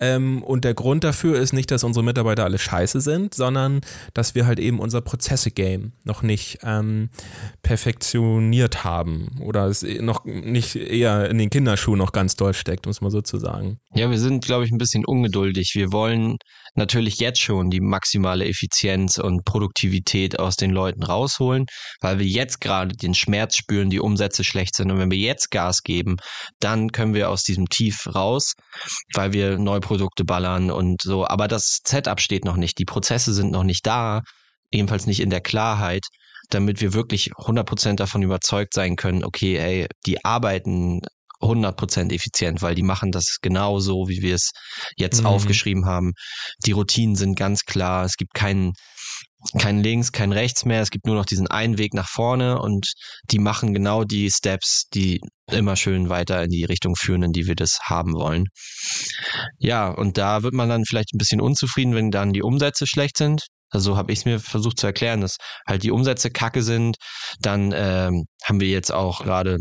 [0.00, 3.80] Ähm, und der Grund dafür ist nicht, dass unsere Mitarbeiter alle scheiße sind, sondern
[4.14, 7.08] dass wir halt eben unser Prozesse-Game noch nicht ähm,
[7.62, 13.00] perfektioniert haben oder es noch nicht eher in den Kinderschuhen noch ganz doll steckt, muss
[13.00, 13.80] man so zu sagen.
[13.92, 15.72] Ja, wir sind, glaube ich, ein bisschen ungeduldig.
[15.74, 16.38] Wir wollen
[16.78, 21.66] natürlich jetzt schon die maximale Effizienz und Produktivität aus den Leuten rausholen,
[22.00, 24.90] weil wir jetzt gerade den Schmerz spüren, die Umsätze schlecht sind.
[24.90, 26.16] Und wenn wir jetzt Gas geben,
[26.60, 28.54] dann können wir aus diesem Tief raus,
[29.12, 31.26] weil wir neue Produkte ballern und so.
[31.26, 32.78] Aber das Setup steht noch nicht.
[32.78, 34.22] Die Prozesse sind noch nicht da,
[34.70, 36.06] ebenfalls nicht in der Klarheit
[36.50, 41.02] damit wir wirklich 100% davon überzeugt sein können, okay, ey, die arbeiten
[41.40, 44.50] 100% effizient, weil die machen das genau so, wie wir es
[44.96, 45.26] jetzt mhm.
[45.26, 46.12] aufgeschrieben haben.
[46.66, 48.04] Die Routinen sind ganz klar.
[48.04, 48.72] Es gibt keinen
[49.58, 50.82] kein links, kein rechts mehr.
[50.82, 52.92] Es gibt nur noch diesen einen Weg nach vorne und
[53.30, 55.20] die machen genau die Steps, die
[55.50, 58.46] immer schön weiter in die Richtung führen, in die wir das haben wollen.
[59.58, 63.16] Ja, und da wird man dann vielleicht ein bisschen unzufrieden, wenn dann die Umsätze schlecht
[63.16, 63.46] sind.
[63.70, 66.96] Also habe ich es mir versucht zu erklären, dass halt die Umsätze kacke sind.
[67.40, 69.58] Dann ähm, haben wir jetzt auch gerade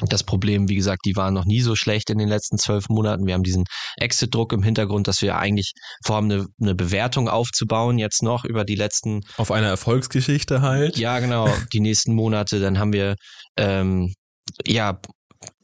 [0.00, 3.26] das Problem, wie gesagt, die waren noch nie so schlecht in den letzten zwölf Monaten.
[3.26, 3.64] Wir haben diesen
[3.96, 5.72] Exit-Druck im Hintergrund, dass wir eigentlich
[6.04, 9.20] vorhaben, eine, eine Bewertung aufzubauen, jetzt noch über die letzten.
[9.36, 10.98] Auf einer Erfolgsgeschichte halt.
[10.98, 12.60] Ja, genau, die nächsten Monate.
[12.60, 13.16] Dann haben wir
[13.56, 14.12] ähm,
[14.66, 15.00] ja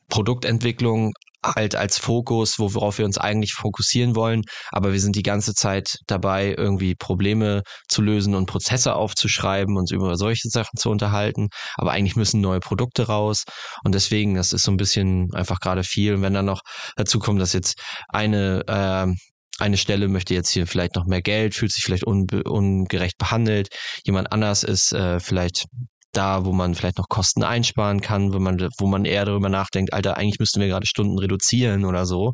[0.09, 1.13] Produktentwicklung
[1.45, 4.43] halt als Fokus, worauf wir uns eigentlich fokussieren wollen.
[4.71, 9.91] Aber wir sind die ganze Zeit dabei, irgendwie Probleme zu lösen und Prozesse aufzuschreiben und
[9.91, 11.49] über solche Sachen zu unterhalten.
[11.77, 13.45] Aber eigentlich müssen neue Produkte raus.
[13.85, 16.15] Und deswegen, das ist so ein bisschen einfach gerade viel.
[16.15, 16.63] Und wenn dann noch
[16.97, 19.13] dazu kommt, dass jetzt eine, äh,
[19.59, 23.69] eine Stelle möchte jetzt hier vielleicht noch mehr Geld, fühlt sich vielleicht ungerecht behandelt.
[24.05, 25.67] Jemand anders ist äh, vielleicht
[26.13, 29.93] da, wo man vielleicht noch Kosten einsparen kann, wo man, wo man eher darüber nachdenkt,
[29.93, 32.33] Alter, eigentlich müssten wir gerade Stunden reduzieren oder so,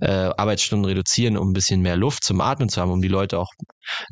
[0.00, 3.38] äh, Arbeitsstunden reduzieren, um ein bisschen mehr Luft zum Atmen zu haben, um die Leute
[3.38, 3.50] auch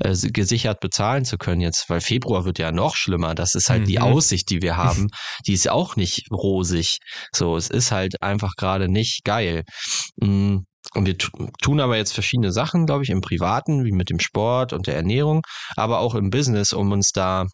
[0.01, 3.35] äh, gesichert bezahlen zu können jetzt, weil Februar wird ja noch schlimmer.
[3.35, 3.87] Das ist halt mhm.
[3.87, 5.09] die Aussicht, die wir haben,
[5.47, 6.99] die ist auch nicht rosig.
[7.33, 9.65] So, es ist halt einfach gerade nicht geil.
[10.17, 10.67] Mhm.
[10.93, 14.73] Und wir tun aber jetzt verschiedene Sachen, glaube ich, im Privaten, wie mit dem Sport
[14.73, 15.43] und der Ernährung,
[15.77, 17.47] aber auch im Business, um uns da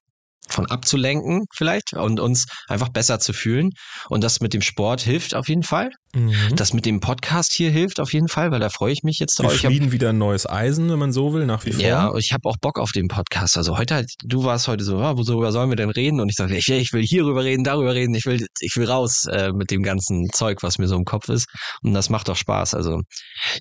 [0.52, 3.70] von abzulenken vielleicht und uns einfach besser zu fühlen.
[4.08, 5.90] Und das mit dem Sport hilft auf jeden Fall.
[6.14, 6.56] Mhm.
[6.56, 9.38] Das mit dem Podcast hier hilft auf jeden Fall, weil da freue ich mich jetzt
[9.38, 9.52] drauf.
[9.52, 11.84] Wir schmieden wieder ein neues Eisen, wenn man so will, nach wie vor.
[11.84, 13.56] Ja, ich habe auch Bock auf den Podcast.
[13.56, 16.20] Also heute halt, du warst heute so, ah, worüber sollen wir denn reden?
[16.20, 19.26] Und ich sage, ich, ich will hierüber reden, darüber reden, ich will, ich will raus
[19.26, 21.46] äh, mit dem ganzen Zeug, was mir so im Kopf ist.
[21.82, 22.74] Und das macht doch Spaß.
[22.74, 23.02] Also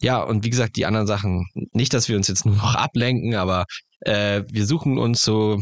[0.02, 3.36] ja, und wie gesagt, die anderen Sachen, nicht, dass wir uns jetzt nur noch ablenken,
[3.36, 3.66] aber
[4.02, 5.60] äh, wir suchen uns so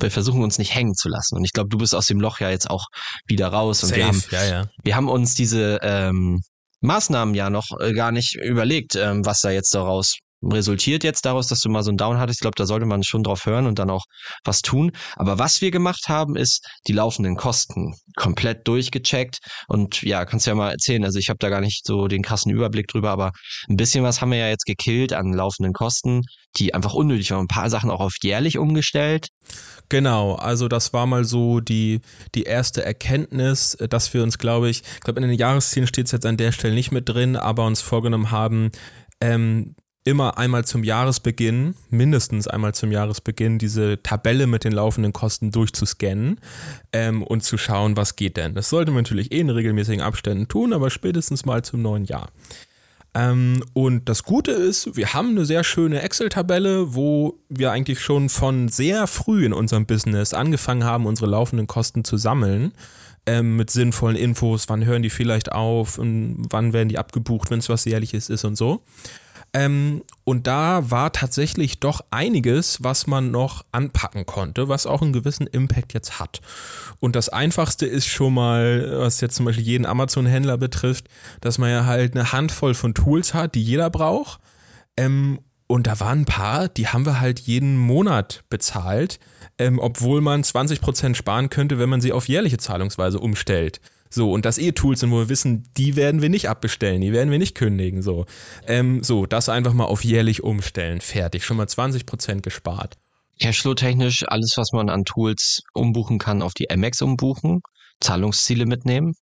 [0.00, 1.36] wir versuchen uns nicht hängen zu lassen.
[1.36, 2.86] Und ich glaube, du bist aus dem Loch ja jetzt auch
[3.26, 3.82] wieder raus.
[3.82, 4.68] Und Safe, wir haben, ja, ja.
[4.82, 6.40] wir haben uns diese ähm,
[6.80, 10.18] Maßnahmen ja noch äh, gar nicht überlegt, ähm, was da jetzt daraus
[10.52, 12.38] resultiert jetzt daraus, dass du mal so einen Down hattest.
[12.38, 14.04] Ich glaube, da sollte man schon drauf hören und dann auch
[14.44, 14.92] was tun.
[15.16, 19.38] Aber was wir gemacht haben, ist die laufenden Kosten komplett durchgecheckt.
[19.68, 21.04] Und ja, kannst du ja mal erzählen.
[21.04, 23.32] Also ich habe da gar nicht so den krassen Überblick drüber, aber
[23.68, 26.22] ein bisschen was haben wir ja jetzt gekillt an laufenden Kosten,
[26.56, 27.44] die einfach unnötig waren.
[27.44, 29.28] Ein paar Sachen auch auf jährlich umgestellt.
[29.88, 32.00] Genau, also das war mal so die,
[32.34, 36.12] die erste Erkenntnis, dass wir uns, glaube ich, ich glaube in den Jahreszielen steht es
[36.12, 38.70] jetzt an der Stelle nicht mit drin, aber uns vorgenommen haben,
[39.20, 39.74] ähm,
[40.04, 46.40] immer einmal zum Jahresbeginn, mindestens einmal zum Jahresbeginn, diese Tabelle mit den laufenden Kosten durchzuscannen
[46.92, 48.54] ähm, und zu schauen, was geht denn.
[48.54, 52.28] Das sollte man natürlich eh in regelmäßigen Abständen tun, aber spätestens mal zum neuen Jahr.
[53.14, 58.28] Ähm, und das Gute ist, wir haben eine sehr schöne Excel-Tabelle, wo wir eigentlich schon
[58.28, 62.72] von sehr früh in unserem Business angefangen haben, unsere laufenden Kosten zu sammeln.
[63.26, 67.60] Ähm, mit sinnvollen Infos, wann hören die vielleicht auf und wann werden die abgebucht, wenn
[67.60, 68.82] es was Jährliches ist und so.
[69.54, 75.12] Ähm, und da war tatsächlich doch einiges, was man noch anpacken konnte, was auch einen
[75.12, 76.40] gewissen Impact jetzt hat.
[76.98, 81.06] Und das Einfachste ist schon mal, was jetzt zum Beispiel jeden Amazon-Händler betrifft,
[81.40, 84.40] dass man ja halt eine Handvoll von Tools hat, die jeder braucht.
[84.96, 85.38] Ähm,
[85.68, 89.20] und da waren ein paar, die haben wir halt jeden Monat bezahlt,
[89.58, 93.80] ähm, obwohl man 20% sparen könnte, wenn man sie auf jährliche Zahlungsweise umstellt.
[94.14, 97.12] So, und das eh Tools sind, wo wir wissen, die werden wir nicht abbestellen, die
[97.12, 98.00] werden wir nicht kündigen.
[98.00, 98.26] So,
[98.68, 101.00] ähm, so das einfach mal auf jährlich umstellen.
[101.00, 101.44] Fertig.
[101.44, 102.96] Schon mal 20% gespart.
[103.40, 107.60] Cashflow-technisch alles, was man an Tools umbuchen kann, auf die MX umbuchen,
[108.00, 109.14] Zahlungsziele mitnehmen.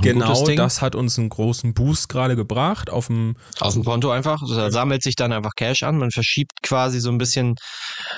[0.00, 4.40] genau, das hat uns einen großen Boost gerade gebracht auf dem auf dem Konto einfach.
[4.48, 5.98] Da sammelt sich dann einfach Cash an.
[5.98, 7.56] Man verschiebt quasi so ein bisschen,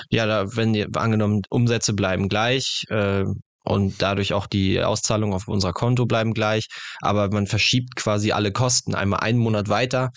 [0.09, 3.25] ja, da, wenn die angenommen Umsätze bleiben gleich, äh,
[3.63, 6.67] und dadurch auch die Auszahlungen auf unser Konto bleiben gleich.
[7.01, 10.11] Aber man verschiebt quasi alle Kosten einmal einen Monat weiter.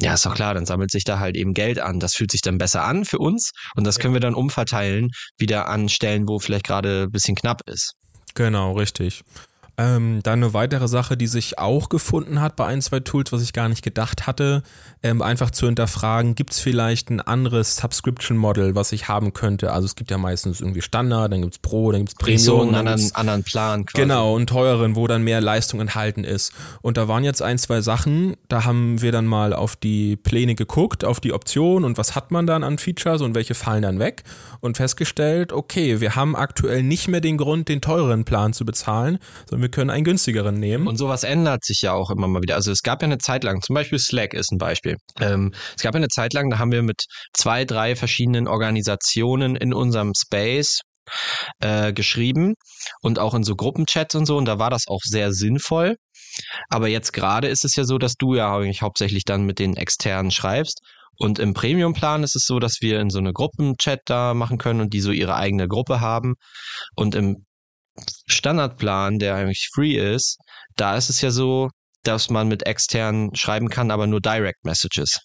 [0.00, 1.98] Ja, ist doch klar, dann sammelt sich da halt eben Geld an.
[1.98, 5.68] Das fühlt sich dann besser an für uns und das können wir dann umverteilen, wieder
[5.68, 7.94] an Stellen, wo vielleicht gerade ein bisschen knapp ist.
[8.34, 9.22] Genau, richtig.
[9.80, 13.42] Ähm, dann eine weitere Sache, die sich auch gefunden hat bei ein, zwei Tools, was
[13.42, 14.64] ich gar nicht gedacht hatte,
[15.04, 19.72] ähm, einfach zu hinterfragen, gibt es vielleicht ein anderes Subscription-Model, was ich haben könnte?
[19.72, 22.42] Also es gibt ja meistens irgendwie Standard, dann gibt es Pro, dann gibt es Premium.
[22.42, 24.02] So einen anderen, anderen Plan quasi.
[24.02, 26.52] Genau, einen teuren, wo dann mehr Leistung enthalten ist.
[26.82, 30.56] Und da waren jetzt ein, zwei Sachen, da haben wir dann mal auf die Pläne
[30.56, 34.00] geguckt, auf die Option und was hat man dann an Features und welche fallen dann
[34.00, 34.24] weg
[34.58, 39.18] und festgestellt, okay, wir haben aktuell nicht mehr den Grund, den teureren Plan zu bezahlen,
[39.46, 40.86] sondern wir wir können einen günstigeren nehmen.
[40.86, 42.54] Und sowas ändert sich ja auch immer mal wieder.
[42.54, 44.96] Also es gab ja eine Zeit lang, zum Beispiel Slack ist ein Beispiel.
[45.20, 47.04] Ähm, es gab ja eine Zeit lang, da haben wir mit
[47.34, 50.80] zwei, drei verschiedenen Organisationen in unserem Space
[51.60, 52.54] äh, geschrieben
[53.02, 54.38] und auch in so Gruppenchats und so.
[54.38, 55.96] Und da war das auch sehr sinnvoll.
[56.70, 59.76] Aber jetzt gerade ist es ja so, dass du ja eigentlich hauptsächlich dann mit den
[59.76, 60.80] externen schreibst.
[61.18, 64.80] Und im Premium-Plan ist es so, dass wir in so eine Gruppenchat da machen können
[64.80, 66.36] und die so ihre eigene Gruppe haben.
[66.94, 67.44] Und im
[68.26, 70.38] Standardplan, der eigentlich free ist,
[70.76, 71.70] da ist es ja so,
[72.08, 75.20] dass man mit externen schreiben kann, aber nur Direct Messages.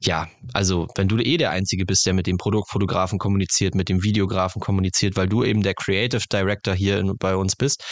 [0.00, 4.02] Ja, also wenn du eh der Einzige bist, der mit dem Produktfotografen kommuniziert, mit dem
[4.02, 7.82] Videografen kommuniziert, weil du eben der Creative Director hier in, bei uns bist,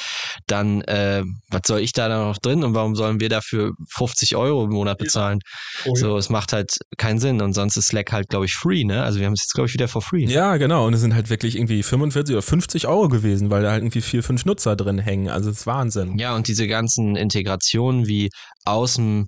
[0.47, 4.65] dann äh, was soll ich da noch drin und warum sollen wir dafür 50 Euro
[4.65, 5.41] im Monat bezahlen?
[5.85, 5.91] Ja.
[5.91, 6.01] Oh, ja.
[6.01, 9.03] So, es macht halt keinen Sinn und sonst ist Slack halt, glaube ich, free, ne?
[9.03, 10.27] Also wir haben es jetzt, glaube ich, wieder for free.
[10.27, 10.87] Ja, genau.
[10.87, 14.03] Und es sind halt wirklich irgendwie 45 oder 50 Euro gewesen, weil da halt irgendwie
[14.03, 15.29] vier, fünf Nutzer drin hängen.
[15.29, 16.19] Also das ist Wahnsinn.
[16.19, 18.29] Ja, und diese ganzen Integrationen wie
[18.67, 19.27] aus dem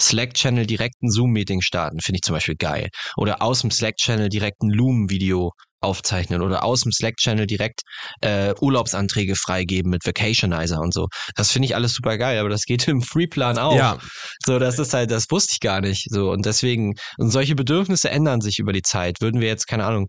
[0.00, 2.88] Slack-Channel direkt ein Zoom-Meeting starten, finde ich zum Beispiel geil.
[3.16, 5.52] Oder aus dem Slack-Channel direkt ein Loom-Video
[5.84, 7.82] aufzeichnen oder aus dem Slack-Channel direkt
[8.20, 11.06] äh, Urlaubsanträge freigeben mit Vacationizer und so.
[11.36, 13.76] Das finde ich alles super geil, aber das geht im Freeplan auch.
[13.76, 13.98] Ja.
[14.44, 16.08] So, das ist halt, das wusste ich gar nicht.
[16.10, 19.20] So, und deswegen, und solche Bedürfnisse ändern sich über die Zeit.
[19.20, 20.06] Würden wir jetzt, keine Ahnung,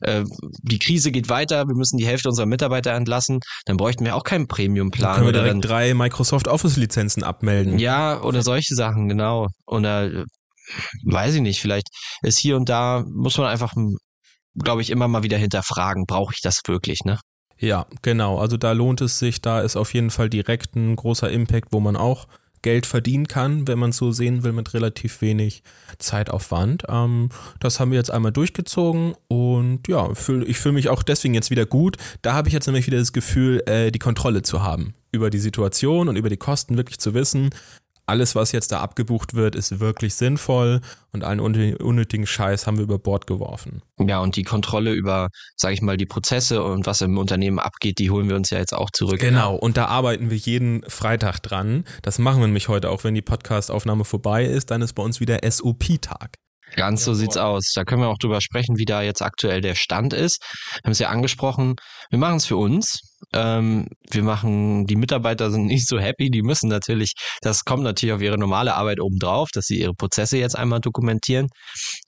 [0.00, 0.24] äh,
[0.62, 4.24] die Krise geht weiter, wir müssen die Hälfte unserer Mitarbeiter entlassen, dann bräuchten wir auch
[4.24, 5.14] keinen Premium-Plan.
[5.14, 7.78] Können wir direkt dann, drei Microsoft Office-Lizenzen abmelden.
[7.78, 9.48] Ja, oder solche Sachen, genau.
[9.66, 10.24] Oder
[11.04, 11.88] weiß ich nicht, vielleicht
[12.22, 13.74] ist hier und da, muss man einfach
[14.58, 17.18] glaube ich, immer mal wieder hinterfragen, brauche ich das wirklich, ne?
[17.58, 18.38] Ja, genau.
[18.38, 21.80] Also da lohnt es sich, da ist auf jeden Fall direkt ein großer Impact, wo
[21.80, 22.28] man auch
[22.62, 25.62] Geld verdienen kann, wenn man es so sehen will, mit relativ wenig
[25.98, 26.84] Zeitaufwand.
[26.88, 27.28] Ähm,
[27.60, 31.50] das haben wir jetzt einmal durchgezogen und ja, fühl, ich fühle mich auch deswegen jetzt
[31.50, 31.96] wieder gut.
[32.22, 35.38] Da habe ich jetzt nämlich wieder das Gefühl, äh, die Kontrolle zu haben über die
[35.38, 37.50] Situation und über die Kosten wirklich zu wissen,
[38.08, 40.80] alles, was jetzt da abgebucht wird, ist wirklich sinnvoll
[41.12, 43.82] und allen unnötigen Scheiß haben wir über Bord geworfen.
[43.98, 47.98] Ja, und die Kontrolle über, sage ich mal, die Prozesse und was im Unternehmen abgeht,
[47.98, 49.20] die holen wir uns ja jetzt auch zurück.
[49.20, 51.84] Genau, und da arbeiten wir jeden Freitag dran.
[52.02, 55.20] Das machen wir nämlich heute auch, wenn die Podcast-Aufnahme vorbei ist, dann ist bei uns
[55.20, 56.34] wieder SOP-Tag.
[56.76, 57.72] Ganz so sieht's aus.
[57.74, 60.42] Da können wir auch drüber sprechen, wie da jetzt aktuell der Stand ist.
[60.74, 61.74] Wir haben es ja angesprochen.
[62.10, 63.00] Wir machen es für uns.
[63.32, 66.30] Ähm, wir machen, die Mitarbeiter sind nicht so happy.
[66.30, 70.38] Die müssen natürlich, das kommt natürlich auf ihre normale Arbeit obendrauf, dass sie ihre Prozesse
[70.38, 71.48] jetzt einmal dokumentieren.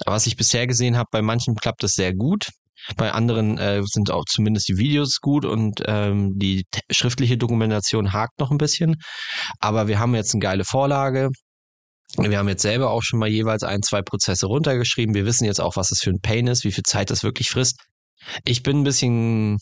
[0.04, 2.48] Aber was ich bisher gesehen habe, bei manchen klappt das sehr gut.
[2.96, 8.38] Bei anderen äh, sind auch zumindest die Videos gut und ähm, die schriftliche Dokumentation hakt
[8.38, 8.96] noch ein bisschen.
[9.58, 11.30] Aber wir haben jetzt eine geile Vorlage.
[12.16, 15.14] Wir haben jetzt selber auch schon mal jeweils ein, zwei Prozesse runtergeschrieben.
[15.14, 17.48] Wir wissen jetzt auch, was das für ein Pain ist, wie viel Zeit das wirklich
[17.50, 17.76] frisst.
[18.44, 19.58] Ich bin ein bisschen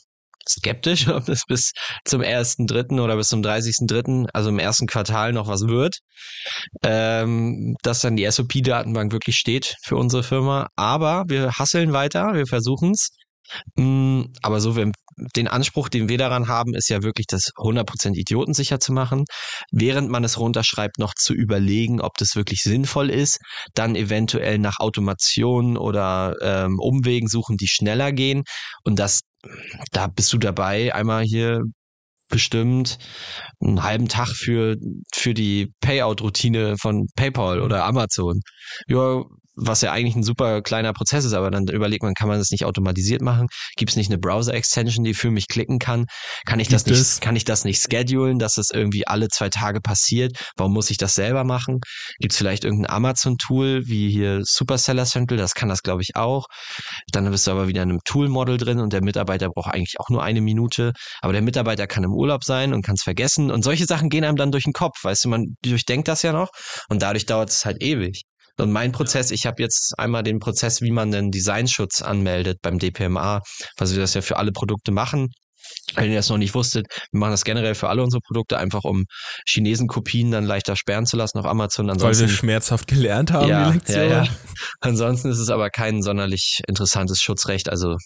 [0.49, 1.73] skeptisch, ob das bis
[2.05, 3.01] zum 1.3.
[3.01, 5.99] oder bis zum 30.3., also im ersten Quartal noch was wird,
[6.83, 10.69] ähm, dass dann die SOP-Datenbank wirklich steht für unsere Firma.
[10.77, 13.11] Aber wir hasseln weiter, wir versuchen es.
[13.77, 14.93] Mm, aber so, wenn
[15.37, 19.25] den Anspruch, den wir daran haben, ist ja wirklich, das 100% idiotensicher zu machen,
[19.73, 23.39] während man es runterschreibt, noch zu überlegen, ob das wirklich sinnvoll ist,
[23.75, 28.45] dann eventuell nach Automation oder ähm, Umwegen suchen, die schneller gehen
[28.85, 29.21] und das,
[29.93, 31.63] da bist du dabei, einmal hier
[32.29, 32.99] bestimmt
[33.61, 34.77] einen halben Tag für,
[35.15, 38.41] für die Payout-Routine von PayPal oder Amazon.
[38.87, 39.23] Ja,
[39.61, 42.51] was ja eigentlich ein super kleiner Prozess ist, aber dann überlegt man, kann man das
[42.51, 43.49] nicht automatisiert machen?
[43.77, 46.07] Gibt es nicht eine Browser-Extension, die für mich klicken kann?
[46.47, 47.21] Kann ich das nicht, es?
[47.21, 50.39] kann ich das nicht schedulen, dass das irgendwie alle zwei Tage passiert?
[50.57, 51.81] Warum muss ich das selber machen?
[52.19, 55.39] Gibt es vielleicht irgendein Amazon-Tool wie hier Superseller Central?
[55.39, 56.47] Das kann das, glaube ich, auch.
[57.13, 60.09] Dann bist du aber wieder in einem Tool-Model drin und der Mitarbeiter braucht eigentlich auch
[60.09, 60.93] nur eine Minute.
[61.21, 63.51] Aber der Mitarbeiter kann im Urlaub sein und kann es vergessen.
[63.51, 65.03] Und solche Sachen gehen einem dann durch den Kopf.
[65.03, 66.51] Weißt du, man durchdenkt das ja noch
[66.89, 68.23] und dadurch dauert es halt ewig.
[68.59, 72.79] Und mein Prozess, ich habe jetzt einmal den Prozess, wie man den Designschutz anmeldet beim
[72.79, 73.41] DPMA,
[73.77, 75.29] weil wir das ja für alle Produkte machen.
[75.95, 78.85] Wenn ihr das noch nicht wusstet, wir machen das generell für alle unsere Produkte, einfach
[78.85, 79.05] um
[79.47, 81.91] Chinesen-Kopien dann leichter sperren zu lassen auf Amazon.
[81.91, 84.11] Ansonsten, weil wir schmerzhaft gelernt haben, ja, die Lektion.
[84.11, 84.29] Ja, ja.
[84.81, 87.69] Ansonsten ist es aber kein sonderlich interessantes Schutzrecht.
[87.69, 87.97] Also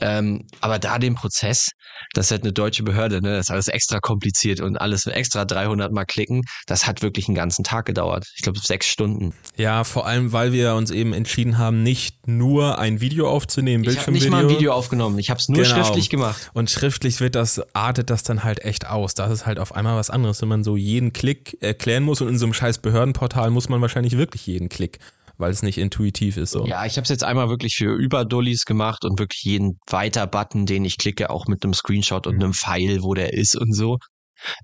[0.00, 1.70] ähm, aber da den Prozess,
[2.12, 3.36] das ist halt eine deutsche Behörde, ne?
[3.36, 7.34] das ist alles extra kompliziert und alles extra 300 Mal klicken, das hat wirklich einen
[7.34, 8.26] ganzen Tag gedauert.
[8.36, 9.34] Ich glaube, sechs Stunden.
[9.56, 14.16] Ja, vor allem, weil wir uns eben entschieden haben, nicht nur ein Video aufzunehmen, Bildschirmvideo.
[14.16, 15.74] Ich habe nicht mal ein Video aufgenommen, ich habe es nur genau.
[15.74, 16.50] schriftlich gemacht.
[16.54, 19.14] Und schriftlich wird das, artet das dann halt echt aus.
[19.14, 22.28] Das ist halt auf einmal was anderes, wenn man so jeden Klick erklären muss und
[22.28, 24.98] in so einem scheiß Behördenportal muss man wahrscheinlich wirklich jeden Klick
[25.36, 26.52] weil es nicht intuitiv ist.
[26.52, 26.66] So.
[26.66, 30.84] Ja, ich habe es jetzt einmal wirklich für Überdullis gemacht und wirklich jeden Weiter-Button, den
[30.84, 32.42] ich klicke, auch mit einem Screenshot und mhm.
[32.42, 33.98] einem Pfeil, wo der ist und so.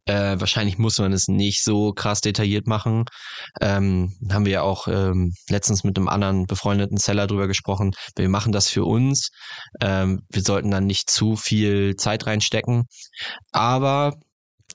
[0.05, 3.05] Äh, wahrscheinlich muss man es nicht so krass detailliert machen.
[3.61, 7.93] Ähm, haben wir ja auch ähm, letztens mit einem anderen befreundeten Seller drüber gesprochen.
[8.17, 9.31] Wir machen das für uns.
[9.81, 12.85] Ähm, wir sollten dann nicht zu viel Zeit reinstecken.
[13.53, 14.15] Aber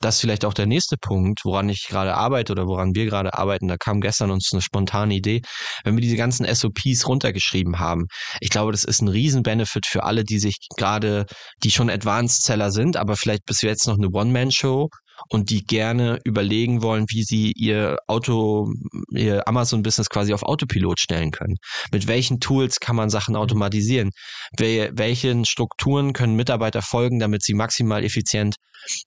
[0.00, 3.34] das ist vielleicht auch der nächste Punkt, woran ich gerade arbeite oder woran wir gerade
[3.34, 3.68] arbeiten.
[3.68, 5.42] Da kam gestern uns eine spontane Idee.
[5.84, 8.06] Wenn wir diese ganzen SOPs runtergeschrieben haben,
[8.40, 11.26] ich glaube, das ist ein Riesen-Benefit für alle, die sich gerade,
[11.62, 14.88] die schon Advanced Seller sind, aber vielleicht bis jetzt noch eine One-Man-Show
[15.28, 18.72] und die gerne überlegen wollen, wie sie ihr Auto,
[19.10, 21.56] ihr Amazon-Business quasi auf Autopilot stellen können.
[21.92, 24.10] Mit welchen Tools kann man Sachen automatisieren?
[24.58, 28.56] welchen Strukturen können Mitarbeiter folgen, damit sie maximal effizient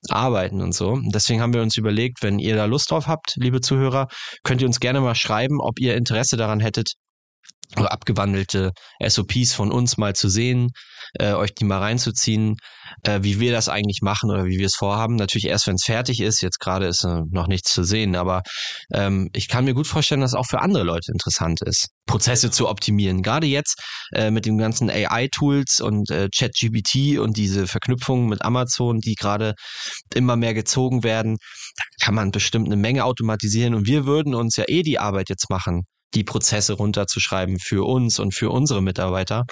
[0.09, 0.99] arbeiten und so.
[1.13, 4.07] Deswegen haben wir uns überlegt, wenn ihr da Lust drauf habt, liebe Zuhörer,
[4.43, 6.93] könnt ihr uns gerne mal schreiben, ob ihr Interesse daran hättet,
[7.77, 8.71] oder abgewandelte
[9.05, 10.71] SOPs von uns mal zu sehen,
[11.19, 12.55] äh, euch die mal reinzuziehen,
[13.03, 15.15] äh, wie wir das eigentlich machen oder wie wir es vorhaben.
[15.15, 16.41] Natürlich erst, wenn es fertig ist.
[16.41, 18.41] Jetzt gerade ist äh, noch nichts zu sehen, aber
[18.93, 22.49] ähm, ich kann mir gut vorstellen, dass es auch für andere Leute interessant ist, Prozesse
[22.49, 23.21] zu optimieren.
[23.21, 23.79] Gerade jetzt
[24.13, 29.53] äh, mit den ganzen AI-Tools und äh, ChatGPT und diese Verknüpfungen mit Amazon, die gerade
[30.15, 31.37] immer mehr gezogen werden,
[31.75, 35.29] da kann man bestimmt eine Menge automatisieren und wir würden uns ja eh die Arbeit
[35.29, 35.83] jetzt machen
[36.13, 39.45] die Prozesse runterzuschreiben für uns und für unsere Mitarbeiter.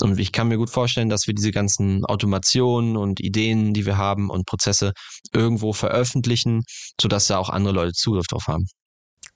[0.00, 3.96] Und ich kann mir gut vorstellen, dass wir diese ganzen Automationen und Ideen, die wir
[3.96, 4.92] haben und Prozesse
[5.32, 6.62] irgendwo veröffentlichen,
[7.00, 8.66] sodass da auch andere Leute Zugriff drauf haben.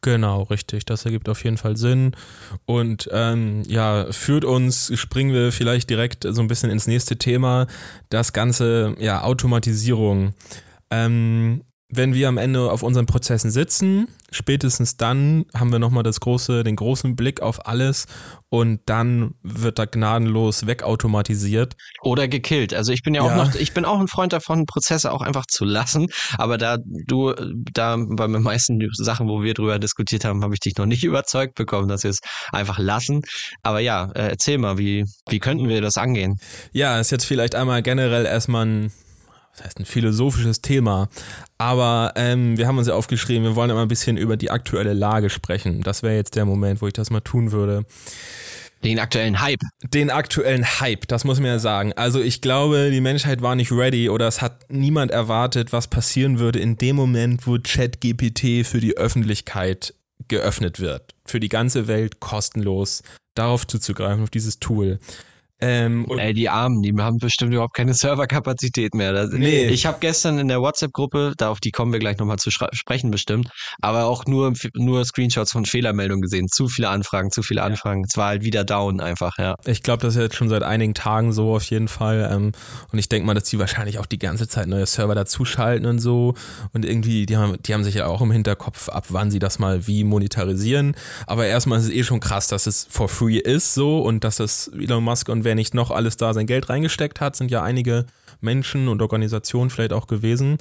[0.01, 0.85] Genau, richtig.
[0.85, 2.15] Das ergibt auf jeden Fall Sinn.
[2.67, 7.67] Und ähm, ja, führt uns, springen wir vielleicht direkt so ein bisschen ins nächste Thema,
[8.11, 10.35] das ganze, ja, Automatisierung.
[10.91, 11.63] Ähm,
[11.97, 16.65] wenn wir am Ende auf unseren Prozessen sitzen, spätestens dann haben wir nochmal das große,
[16.65, 18.07] den großen Blick auf alles
[18.49, 21.75] und dann wird da gnadenlos wegautomatisiert.
[22.03, 22.75] Oder gekillt.
[22.75, 25.23] Also ich bin ja, ja, auch noch, ich bin auch ein Freund davon, Prozesse auch
[25.23, 26.07] einfach zu lassen.
[26.39, 27.35] Aber da du,
[27.73, 31.05] da bei den meisten Sachen, wo wir drüber diskutiert haben, habe ich dich noch nicht
[31.05, 32.21] überzeugt bekommen, dass wir es
[32.53, 33.23] einfach lassen.
[33.63, 36.37] Aber ja, äh, erzähl mal, wie, wie könnten wir das angehen?
[36.73, 38.93] Ja, ist jetzt vielleicht einmal generell erstmal ein
[39.55, 41.09] das heißt ein philosophisches Thema.
[41.59, 44.95] Aber ähm, wir haben uns ja aufgeschrieben, wir wollen immer ein bisschen über die aktuelle
[44.95, 45.83] Lage sprechen.
[45.83, 47.85] Das wäre jetzt der Moment, wo ich das mal tun würde.
[48.83, 49.61] Den aktuellen Hype.
[49.83, 51.93] Den aktuellen Hype, das muss man ja sagen.
[51.95, 56.39] Also ich glaube, die Menschheit war nicht ready oder es hat niemand erwartet, was passieren
[56.39, 59.95] würde in dem Moment, wo ChatGPT für die Öffentlichkeit
[60.29, 61.15] geöffnet wird.
[61.25, 63.03] Für die ganze Welt kostenlos
[63.35, 64.99] darauf zuzugreifen, auf dieses Tool.
[65.67, 69.13] Ähm, Ey, die Armen, die haben bestimmt überhaupt keine Serverkapazität mehr.
[69.15, 69.67] Das, nee.
[69.69, 73.11] Ich habe gestern in der WhatsApp-Gruppe, da auf die kommen wir gleich nochmal zu sprechen
[73.11, 73.49] bestimmt,
[73.81, 76.49] aber auch nur, nur Screenshots von Fehlermeldungen gesehen.
[76.49, 78.05] Zu viele Anfragen, zu viele Anfragen.
[78.05, 79.57] Es war halt wieder down einfach, ja.
[79.65, 82.29] Ich glaube, das ist jetzt schon seit einigen Tagen so auf jeden Fall.
[82.31, 82.53] Ähm,
[82.93, 85.99] und ich denke mal, dass die wahrscheinlich auch die ganze Zeit neue Server dazuschalten und
[85.99, 86.35] so.
[86.75, 89.59] Und irgendwie, die haben, die haben sich ja auch im Hinterkopf, ab wann sie das
[89.59, 90.95] mal wie monetarisieren.
[91.27, 94.41] Aber erstmal ist es eh schon krass, dass es for free ist so und dass
[94.41, 97.63] es Elon Musk und wer nicht noch alles da sein Geld reingesteckt hat, sind ja
[97.63, 98.07] einige
[98.41, 100.59] Menschen und Organisationen vielleicht auch gewesen.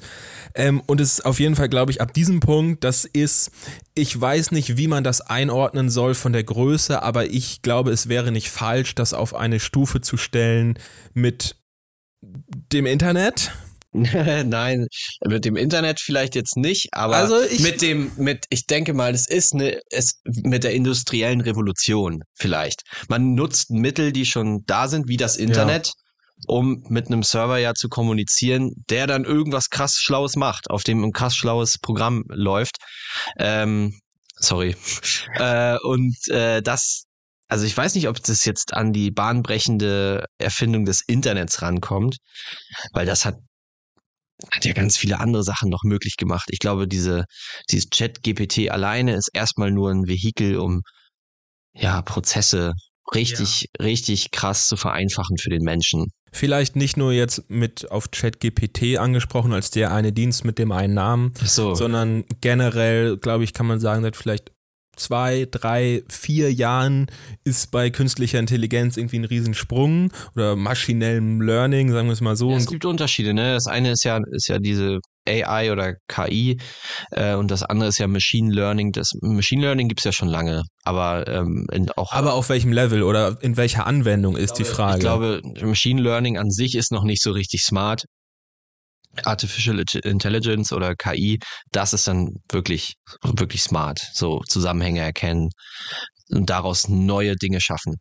[0.54, 3.50] Ähm, und es ist auf jeden Fall, glaube ich, ab diesem Punkt, das ist,
[3.94, 8.08] ich weiß nicht, wie man das einordnen soll von der Größe, aber ich glaube, es
[8.08, 10.78] wäre nicht falsch, das auf eine Stufe zu stellen
[11.12, 11.56] mit
[12.72, 13.52] dem Internet.
[14.44, 14.88] Nein,
[15.24, 19.28] mit dem Internet vielleicht jetzt nicht, aber also mit dem, mit, ich denke mal, es
[19.28, 22.82] ist eine, es mit der industriellen Revolution vielleicht.
[23.08, 25.92] Man nutzt Mittel, die schon da sind, wie das Internet, ja.
[26.48, 31.04] um mit einem Server ja zu kommunizieren, der dann irgendwas krass Schlaues macht, auf dem
[31.04, 32.78] ein krass schlaues Programm läuft.
[33.38, 34.00] Ähm,
[34.34, 34.74] sorry.
[35.36, 37.04] äh, und äh, das
[37.46, 42.16] also ich weiß nicht, ob das jetzt an die bahnbrechende Erfindung des Internets rankommt,
[42.92, 43.36] weil das hat
[44.50, 46.48] hat ja ganz viele andere Sachen noch möglich gemacht.
[46.50, 47.24] Ich glaube, diese,
[47.70, 50.82] dieses Chat-GPT alleine ist erstmal nur ein Vehikel, um
[51.74, 52.72] ja, Prozesse
[53.14, 53.84] richtig, ja.
[53.84, 56.06] richtig krass zu vereinfachen für den Menschen.
[56.32, 60.94] Vielleicht nicht nur jetzt mit auf ChatGPT angesprochen als der eine Dienst mit dem einen
[60.94, 61.74] Namen, so.
[61.74, 64.50] sondern generell, glaube ich, kann man sagen, seit vielleicht
[64.96, 67.06] zwei, drei, vier Jahren
[67.44, 72.50] ist bei künstlicher Intelligenz irgendwie ein Riesensprung oder maschinellem Learning, sagen wir es mal so.
[72.50, 73.54] Ja, es gibt Unterschiede, ne?
[73.54, 76.58] Das eine ist ja, ist ja diese AI oder KI
[77.12, 78.92] äh, und das andere ist ja Machine Learning.
[78.92, 81.66] Das Machine Learning gibt es ja schon lange, aber ähm,
[81.96, 82.12] auch.
[82.12, 84.94] Aber auf welchem Level oder in welcher Anwendung ist glaube, die Frage?
[84.96, 88.04] Ich glaube, Machine Learning an sich ist noch nicht so richtig smart.
[89.24, 91.38] Artificial Intelligence oder KI,
[91.72, 94.00] das ist dann wirklich, wirklich smart.
[94.12, 95.50] So Zusammenhänge erkennen
[96.30, 97.96] und daraus neue Dinge schaffen.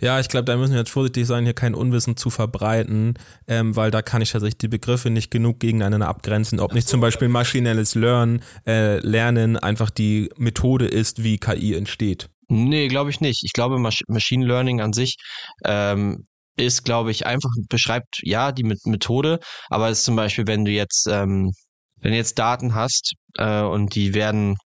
[0.00, 3.14] Ja, ich glaube, da müssen wir jetzt vorsichtig sein, hier kein Unwissen zu verbreiten,
[3.46, 6.60] ähm, weil da kann ich tatsächlich die Begriffe nicht genug gegeneinander abgrenzen.
[6.60, 12.30] Ob nicht zum Beispiel maschinelles Lernen, äh, Lernen einfach die Methode ist, wie KI entsteht.
[12.48, 13.42] Nee, glaube ich nicht.
[13.44, 15.16] Ich glaube, Machine Learning an sich
[15.64, 16.26] ähm,
[16.56, 20.70] ist, glaube ich, einfach beschreibt ja die Methode, aber es ist zum Beispiel, wenn du
[20.70, 21.52] jetzt, ähm,
[22.00, 24.56] wenn du jetzt Daten hast äh, und die werden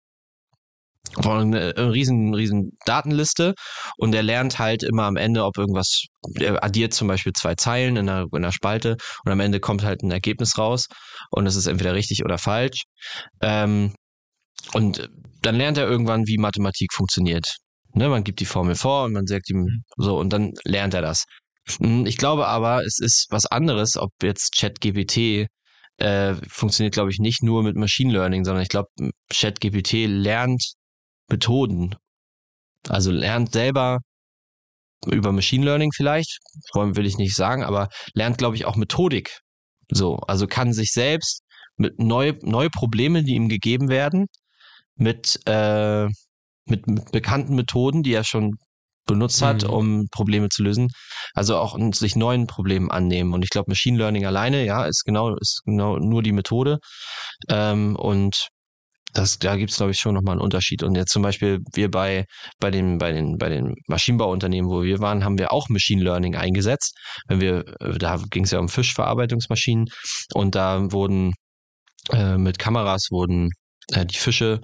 [1.14, 3.54] von einer riesen, riesen Datenliste
[3.96, 6.04] und er lernt halt immer am Ende, ob irgendwas,
[6.38, 9.82] er addiert zum Beispiel zwei Zeilen in einer, in einer Spalte und am Ende kommt
[9.82, 10.86] halt ein Ergebnis raus
[11.30, 12.82] und es ist entweder richtig oder falsch.
[13.40, 13.94] Ähm,
[14.74, 15.10] und
[15.42, 17.56] dann lernt er irgendwann, wie Mathematik funktioniert.
[17.92, 19.82] Ne, man gibt die Formel vor und man sagt ihm mhm.
[19.96, 21.24] so und dann lernt er das.
[21.78, 25.48] Hm, ich glaube aber, es ist was anderes, ob jetzt ChatGPT
[25.98, 28.88] äh, funktioniert, glaube ich, nicht nur mit Machine Learning, sondern ich glaube,
[29.32, 30.74] ChatGPT lernt
[31.28, 31.94] Methoden.
[32.88, 33.98] Also lernt selber
[35.06, 36.38] über Machine Learning vielleicht,
[36.74, 39.40] will ich nicht sagen, aber lernt, glaube ich, auch Methodik.
[39.90, 41.42] So, also kann sich selbst
[41.76, 44.26] mit neu, neue Probleme, die ihm gegeben werden,
[44.96, 46.06] mit, äh,
[46.66, 48.56] mit, mit bekannten Methoden, die er schon
[49.12, 49.70] benutzt hat, mhm.
[49.70, 50.88] um Probleme zu lösen.
[51.34, 53.32] Also auch sich neuen Problemen annehmen.
[53.32, 56.78] Und ich glaube, Machine Learning alleine, ja, ist genau, ist genau nur die Methode.
[57.48, 58.48] Ähm, und
[59.12, 60.82] das, da gibt es, glaube ich, schon nochmal einen Unterschied.
[60.82, 62.26] Und jetzt zum Beispiel, wir bei,
[62.60, 66.36] bei, den, bei, den, bei den Maschinenbauunternehmen, wo wir waren, haben wir auch Machine Learning
[66.36, 66.96] eingesetzt.
[67.26, 67.64] Wenn wir,
[67.98, 69.86] da ging es ja um Fischverarbeitungsmaschinen
[70.34, 71.34] und da wurden
[72.12, 73.50] äh, mit Kameras wurden
[73.92, 74.60] äh, die Fische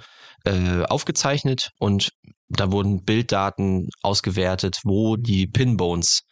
[0.46, 2.10] äh, aufgezeichnet und
[2.48, 6.22] da wurden Bilddaten ausgewertet, wo die Pinbones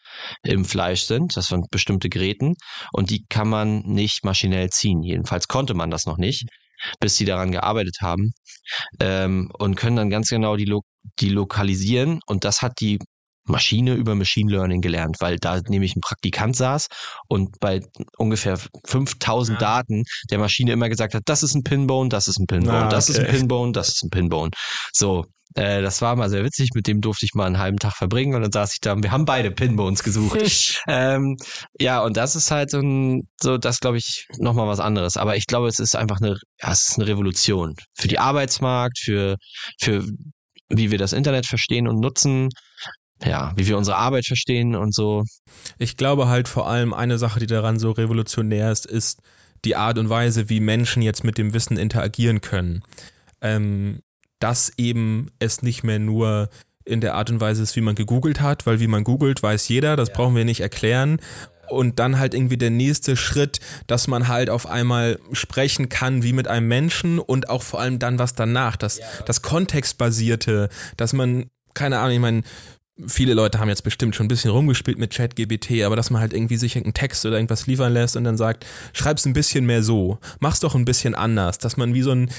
[0.44, 1.36] im Fleisch sind.
[1.36, 2.54] Das waren bestimmte Geräten
[2.92, 5.02] und die kann man nicht maschinell ziehen.
[5.02, 6.46] Jedenfalls konnte man das noch nicht,
[7.00, 8.32] bis sie daran gearbeitet haben
[9.00, 10.82] ähm, und können dann ganz genau die, lo
[11.18, 12.98] die lokalisieren und das hat die
[13.46, 16.88] Maschine über Machine Learning gelernt, weil da nämlich ein Praktikant saß
[17.28, 17.80] und bei
[18.16, 19.66] ungefähr 5000 ja.
[19.66, 22.88] Daten der Maschine immer gesagt hat, das ist ein Pinbone, das ist ein Pinbone, ah,
[22.88, 24.50] das ist ein Pinbone, das ist ein Pinbone.
[24.92, 25.24] So,
[25.54, 28.34] äh, das war mal sehr witzig, mit dem durfte ich mal einen halben Tag verbringen
[28.34, 30.82] und dann saß ich da und wir haben beide Pinbones gesucht.
[30.88, 31.36] ähm,
[31.78, 35.16] ja, und das ist halt so ein, so das glaube ich nochmal was anderes.
[35.16, 38.98] Aber ich glaube, es ist einfach eine, ja, es ist eine Revolution für die Arbeitsmarkt,
[38.98, 39.36] für,
[39.80, 40.04] für
[40.68, 42.48] wie wir das Internet verstehen und nutzen
[43.22, 45.24] ja, wie wir unsere Arbeit verstehen und so.
[45.78, 49.20] Ich glaube halt vor allem eine Sache, die daran so revolutionär ist, ist
[49.64, 52.82] die Art und Weise, wie Menschen jetzt mit dem Wissen interagieren können.
[53.40, 54.00] Ähm,
[54.40, 56.50] dass eben es nicht mehr nur
[56.84, 59.68] in der Art und Weise ist, wie man gegoogelt hat, weil wie man googelt, weiß
[59.68, 60.14] jeder, das ja.
[60.14, 61.18] brauchen wir nicht erklären.
[61.70, 66.34] Und dann halt irgendwie der nächste Schritt, dass man halt auf einmal sprechen kann wie
[66.34, 71.46] mit einem Menschen und auch vor allem dann was danach, das, das Kontextbasierte, dass man,
[71.72, 72.42] keine Ahnung, ich meine,
[73.06, 76.32] viele Leute haben jetzt bestimmt schon ein bisschen rumgespielt mit ChatGBT, aber dass man halt
[76.32, 79.82] irgendwie sich einen Text oder irgendwas liefern lässt und dann sagt, schreib's ein bisschen mehr
[79.82, 82.30] so, mach's doch ein bisschen anders, dass man wie so ein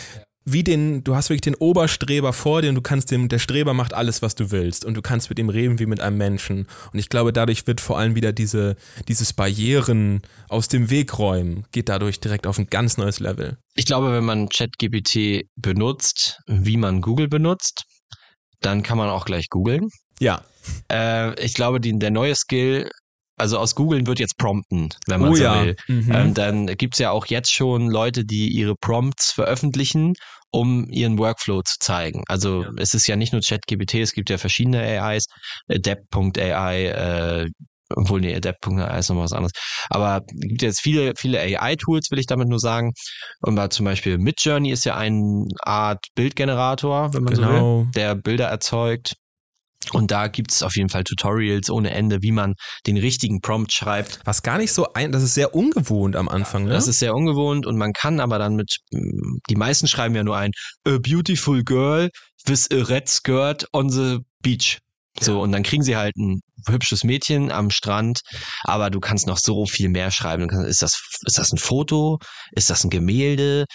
[0.47, 3.73] wie den, du hast wirklich den Oberstreber vor dir und du kannst dem, der Streber
[3.73, 6.67] macht alles, was du willst und du kannst mit ihm reden wie mit einem Menschen.
[6.93, 8.75] Und ich glaube, dadurch wird vor allem wieder diese,
[9.07, 13.57] dieses Barrieren aus dem Weg räumen, geht dadurch direkt auf ein ganz neues Level.
[13.73, 17.85] Ich glaube, wenn man ChatGPT benutzt, wie man Google benutzt,
[18.61, 19.89] dann kann man auch gleich googeln.
[20.19, 20.41] Ja.
[20.91, 22.89] Äh, ich glaube, die, der neue Skill,
[23.37, 25.63] also aus googeln wird jetzt prompten, wenn man oh, so ja.
[25.63, 25.75] will.
[25.87, 26.11] Mhm.
[26.11, 30.13] Ähm, dann gibt's ja auch jetzt schon Leute, die ihre Prompts veröffentlichen,
[30.51, 32.23] um ihren Workflow zu zeigen.
[32.27, 32.69] Also ja.
[32.77, 35.25] es ist ja nicht nur ChatGPT, es gibt ja verschiedene AIs,
[35.69, 37.49] Adept.ai, äh,
[37.93, 39.51] obwohl, nee, Adept.ai ist nochmal was anderes.
[39.89, 42.93] Aber es gibt jetzt viele, viele AI-Tools, will ich damit nur sagen.
[43.41, 47.47] Und mal zum Beispiel Midjourney ist ja eine Art Bildgenerator, wenn man genau.
[47.47, 47.87] so will, genau.
[47.93, 49.15] der Bilder erzeugt.
[49.93, 52.53] Und da gibt es auf jeden Fall Tutorials ohne Ende, wie man
[52.87, 54.19] den richtigen Prompt schreibt.
[54.25, 56.71] Was gar nicht so ein, das ist sehr ungewohnt am Anfang, ne?
[56.71, 60.37] Das ist sehr ungewohnt und man kann aber dann mit, die meisten schreiben ja nur
[60.37, 60.51] ein,
[60.87, 62.09] a beautiful girl
[62.45, 64.79] with a red skirt on the beach.
[65.21, 68.19] So, und dann kriegen sie halt ein hübsches Mädchen am Strand,
[68.63, 70.49] aber du kannst noch so viel mehr schreiben.
[70.65, 72.19] Ist das, ist das ein Foto?
[72.51, 73.65] Ist das ein Gemälde?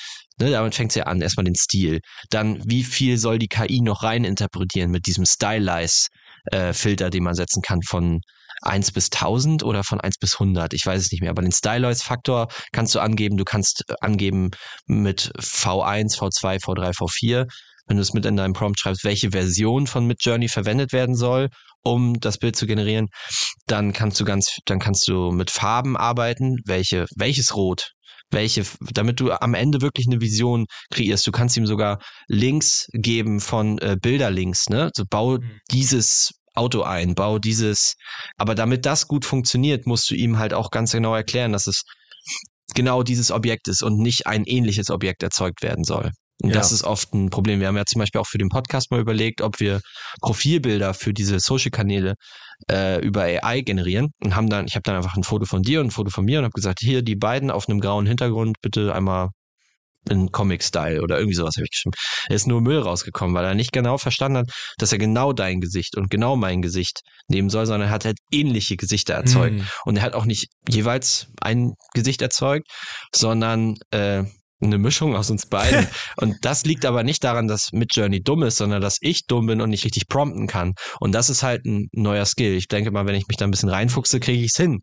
[0.41, 2.01] Ne, damit fängt es ja an, erstmal den Stil.
[2.31, 7.35] Dann, wie viel soll die KI noch rein interpretieren mit diesem Stylize-Filter, äh, den man
[7.35, 8.21] setzen kann von
[8.63, 11.53] 1 bis 1000 oder von 1 bis 100, ich weiß es nicht mehr, aber den
[11.53, 14.51] Stylize-Faktor kannst du angeben, du kannst angeben
[14.87, 17.47] mit V1, V2, V3, V4
[17.91, 21.49] wenn du es mit in deinem Prompt schreibst, welche Version von Midjourney verwendet werden soll,
[21.83, 23.09] um das Bild zu generieren,
[23.67, 27.91] dann kannst du ganz, dann kannst du mit Farben arbeiten, welche, welches Rot,
[28.31, 31.27] welche, damit du am Ende wirklich eine Vision kreierst.
[31.27, 34.91] Du kannst ihm sogar Links geben von äh, Bilderlinks, ne?
[34.95, 35.61] So bau mhm.
[35.71, 37.95] dieses Auto ein, bau dieses,
[38.37, 41.83] aber damit das gut funktioniert, musst du ihm halt auch ganz genau erklären, dass es
[42.75, 46.11] genau dieses Objekt ist und nicht ein ähnliches Objekt erzeugt werden soll.
[46.43, 46.55] Und ja.
[46.57, 47.61] das ist oft ein Problem.
[47.61, 49.81] Wir haben ja zum Beispiel auch für den Podcast mal überlegt, ob wir
[50.23, 52.15] Profilbilder für diese Social-Kanäle
[52.71, 55.81] äh, über AI generieren und haben dann, ich habe dann einfach ein Foto von dir
[55.81, 58.57] und ein Foto von mir und habe gesagt, hier die beiden auf einem grauen Hintergrund
[58.63, 59.31] bitte einmal
[60.09, 61.95] in Comic-Style oder irgendwie sowas habe ich geschrieben.
[62.29, 65.61] Er ist nur Müll rausgekommen, weil er nicht genau verstanden hat, dass er genau dein
[65.61, 69.57] Gesicht und genau mein Gesicht nehmen soll, sondern er hat halt ähnliche Gesichter erzeugt.
[69.57, 69.67] Mhm.
[69.85, 72.67] Und er hat auch nicht jeweils ein Gesicht erzeugt,
[73.15, 74.25] sondern äh,
[74.61, 75.87] eine Mischung aus uns beiden.
[76.17, 79.61] und das liegt aber nicht daran, dass Midjourney dumm ist, sondern dass ich dumm bin
[79.61, 80.75] und nicht richtig prompten kann.
[81.01, 82.55] Und das ist halt ein neuer Skill.
[82.55, 84.81] Ich denke mal, wenn ich mich da ein bisschen reinfuchse, kriege ich es hin,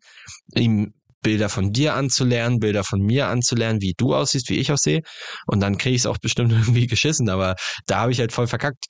[0.54, 5.02] ihm Bilder von dir anzulernen, Bilder von mir anzulernen, wie du aussiehst, wie ich aussehe.
[5.46, 7.56] Und dann kriege ich es auch bestimmt irgendwie geschissen, aber
[7.86, 8.86] da habe ich halt voll verkackt.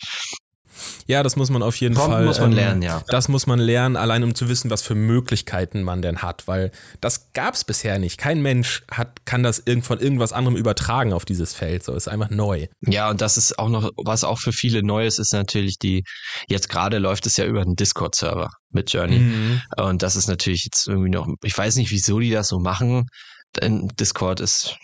[1.06, 2.24] Ja, das muss man auf jeden Prompt Fall.
[2.24, 3.02] muss man lernen, ja.
[3.08, 6.70] Das muss man lernen, allein um zu wissen, was für Möglichkeiten man denn hat, weil
[7.00, 8.18] das gab es bisher nicht.
[8.18, 11.84] Kein Mensch hat, kann das irgend von irgendwas anderem übertragen auf dieses Feld.
[11.84, 12.66] So ist einfach neu.
[12.80, 16.04] Ja, und das ist auch noch, was auch für viele neu ist, ist natürlich die,
[16.48, 19.18] jetzt gerade läuft es ja über einen Discord-Server mit Journey.
[19.18, 19.62] Mhm.
[19.76, 23.06] Und das ist natürlich jetzt irgendwie noch, ich weiß nicht, wieso die das so machen.
[23.56, 24.76] Denn Discord ist,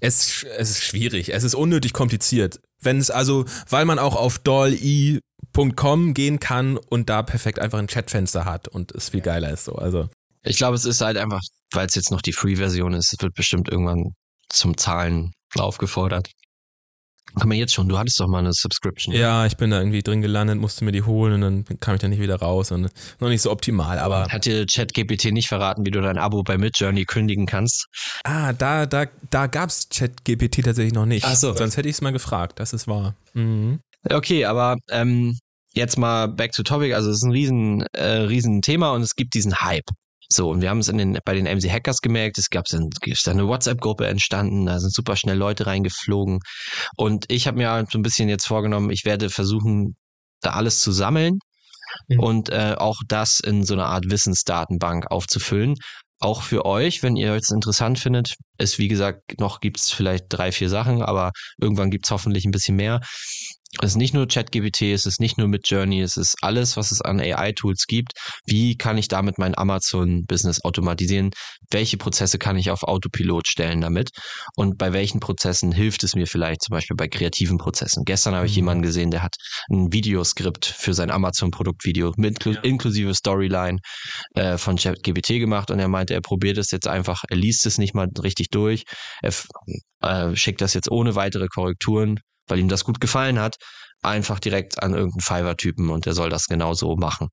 [0.00, 2.60] Es, es ist schwierig, es ist unnötig kompliziert.
[2.80, 7.86] Wenn es also, weil man auch auf dolly.com gehen kann und da perfekt einfach ein
[7.86, 9.76] Chatfenster hat und es viel geiler ist so.
[9.76, 10.08] Also
[10.42, 11.40] ich glaube, es ist halt einfach,
[11.72, 14.12] weil es jetzt noch die Free-Version ist, es wird bestimmt irgendwann
[14.48, 16.30] zum Zahlen aufgefordert.
[17.38, 19.14] Kann man jetzt schon, du hattest doch mal eine Subscription.
[19.14, 22.00] ja, ich bin da irgendwie drin gelandet, musste mir die holen und dann kam ich
[22.00, 22.88] da nicht wieder raus und
[23.20, 26.56] noch nicht so optimal, aber Hat dir ChatGPT nicht verraten, wie du dein Abo bei
[26.58, 27.86] Midjourney kündigen kannst?
[28.24, 31.24] ah, da da da gab's ChatGPT tatsächlich noch nicht.
[31.24, 31.54] Ach so.
[31.54, 33.14] Sonst hätte ich es mal gefragt, das ist wahr.
[33.32, 33.80] Mhm.
[34.10, 35.36] Okay, aber ähm,
[35.74, 36.94] jetzt mal back to topic.
[36.94, 39.88] Also es ist ein riesen, äh, riesen Thema und es gibt diesen Hype.
[40.28, 42.88] So, und wir haben es in den, bei den MC Hackers gemerkt, es gab dann,
[43.04, 46.40] ist eine WhatsApp-Gruppe entstanden, da sind super schnell Leute reingeflogen.
[46.96, 49.96] Und ich habe mir so ein bisschen jetzt vorgenommen, ich werde versuchen,
[50.40, 51.38] da alles zu sammeln
[52.08, 52.20] Mhm.
[52.20, 55.76] und äh, auch das in so eine Art Wissensdatenbank aufzufüllen.
[56.20, 60.52] Auch für euch, wenn ihr es interessant findet, ist wie gesagt, noch gibt's vielleicht drei,
[60.52, 63.00] vier Sachen, aber irgendwann gibt's hoffentlich ein bisschen mehr.
[63.80, 66.92] Es ist nicht nur ChatGPT, es ist nicht nur mit Journey, es ist alles, was
[66.92, 68.12] es an AI-Tools gibt.
[68.46, 71.30] Wie kann ich damit mein Amazon-Business automatisieren?
[71.70, 74.10] Welche Prozesse kann ich auf Autopilot stellen damit?
[74.54, 78.04] Und bei welchen Prozessen hilft es mir vielleicht zum Beispiel bei kreativen Prozessen?
[78.04, 78.56] Gestern habe ich Mhm.
[78.56, 79.34] jemanden gesehen, der hat
[79.70, 83.78] ein Videoskript für sein Amazon-Produktvideo mit inklu- inklusive Storyline
[84.34, 87.78] äh, von ChatGPT gemacht und er meinte, er probiert es jetzt einfach, er liest es
[87.78, 88.84] nicht mal richtig durch,
[89.22, 89.32] er
[90.00, 93.56] äh, schickt das jetzt ohne weitere Korrekturen, weil ihm das gut gefallen hat,
[94.02, 97.28] einfach direkt an irgendeinen Fiverr-Typen und der soll das genauso machen.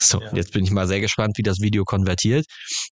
[0.00, 0.32] So, Ja.
[0.34, 2.46] jetzt bin ich mal sehr gespannt, wie das Video konvertiert.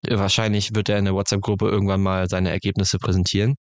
[0.07, 3.55] Wahrscheinlich wird er in der WhatsApp-Gruppe irgendwann mal seine Ergebnisse präsentieren.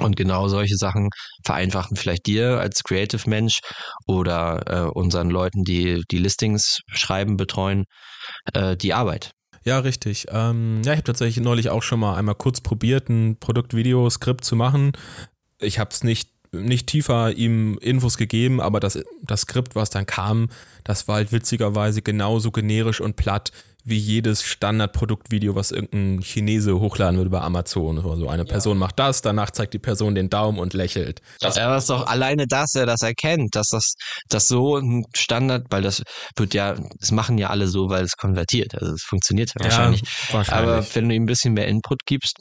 [0.00, 1.10] Und genau solche Sachen
[1.44, 3.60] vereinfachen vielleicht dir als Creative Mensch
[4.06, 7.84] oder äh, unseren Leuten, die die Listings schreiben, betreuen,
[8.54, 9.30] äh, die Arbeit.
[9.64, 10.26] Ja, richtig.
[10.30, 14.56] Ähm, ja, ich habe tatsächlich neulich auch schon mal einmal kurz probiert, ein Produktvideo-Skript zu
[14.56, 14.92] machen.
[15.58, 20.06] Ich habe es nicht, nicht tiefer ihm Infos gegeben, aber das, das Skript, was dann
[20.06, 20.48] kam,
[20.84, 23.52] das war halt witzigerweise genauso generisch und platt
[23.84, 27.98] wie jedes Standardproduktvideo, was irgendein Chinese hochladen würde bei Amazon.
[27.98, 31.20] Also eine Person macht das, danach zeigt die Person den Daumen und lächelt.
[31.40, 33.94] Das ja, das ist doch alleine, dass er das erkennt, dass das,
[34.30, 36.02] das so ein Standard, weil das
[36.36, 38.74] wird ja, das machen ja alle so, weil es konvertiert.
[38.74, 40.02] Also es funktioniert ja wahrscheinlich.
[40.30, 40.70] wahrscheinlich.
[40.70, 42.38] Aber wenn du ihm ein bisschen mehr Input gibst,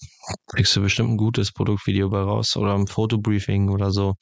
[0.47, 4.13] kriegst du bestimmt ein gutes Produktvideo bei raus oder ein Fotobriefing oder so.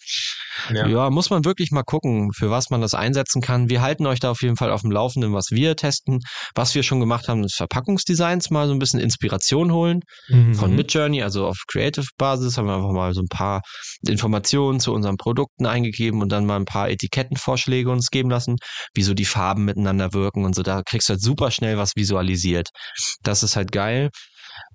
[0.74, 0.88] Ja.
[0.88, 3.70] ja, muss man wirklich mal gucken, für was man das einsetzen kann.
[3.70, 6.20] Wir halten euch da auf jeden Fall auf dem Laufenden, was wir testen.
[6.56, 10.56] Was wir schon gemacht haben, ist Verpackungsdesigns mal so ein bisschen Inspiration holen Mhm.
[10.56, 13.62] von Midjourney, also auf Creative-Basis haben wir einfach mal so ein paar
[14.08, 18.58] Informationen zu unseren Produkten eingegeben und dann mal ein paar Etikettenvorschläge uns geben lassen,
[18.94, 20.64] wie so die Farben miteinander wirken und so.
[20.64, 22.70] Da kriegst du halt super schnell was visualisiert.
[23.22, 24.10] Das ist halt geil.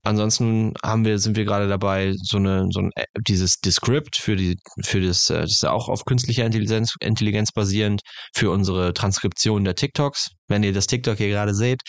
[0.03, 4.57] Ansonsten haben wir, sind wir gerade dabei, so eine, so ein, dieses Descript für die,
[4.85, 8.03] für das, äh, das ist ja auch auf künstlicher Intelligenz, Intelligenz basierend,
[8.35, 10.31] für unsere Transkription der TikToks.
[10.49, 11.83] Wenn ihr das TikTok hier gerade seht,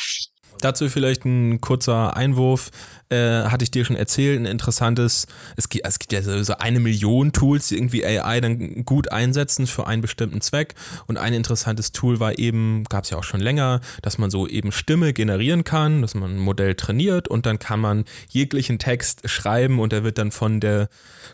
[0.62, 2.72] Dazu vielleicht ein kurzer Einwurf.
[3.10, 6.82] Äh, hatte ich dir schon erzählt, ein interessantes, es gibt, es gibt ja so eine
[6.82, 10.76] Million Tools, die irgendwie AI dann gut einsetzen für einen bestimmten Zweck.
[11.06, 14.46] Und ein interessantes Tool war eben, gab es ja auch schon länger, dass man so
[14.46, 19.30] eben Stimme generieren kann, dass man ein Modell trainiert und dann kann man jeglichen Text
[19.30, 20.90] schreiben und der wird dann von der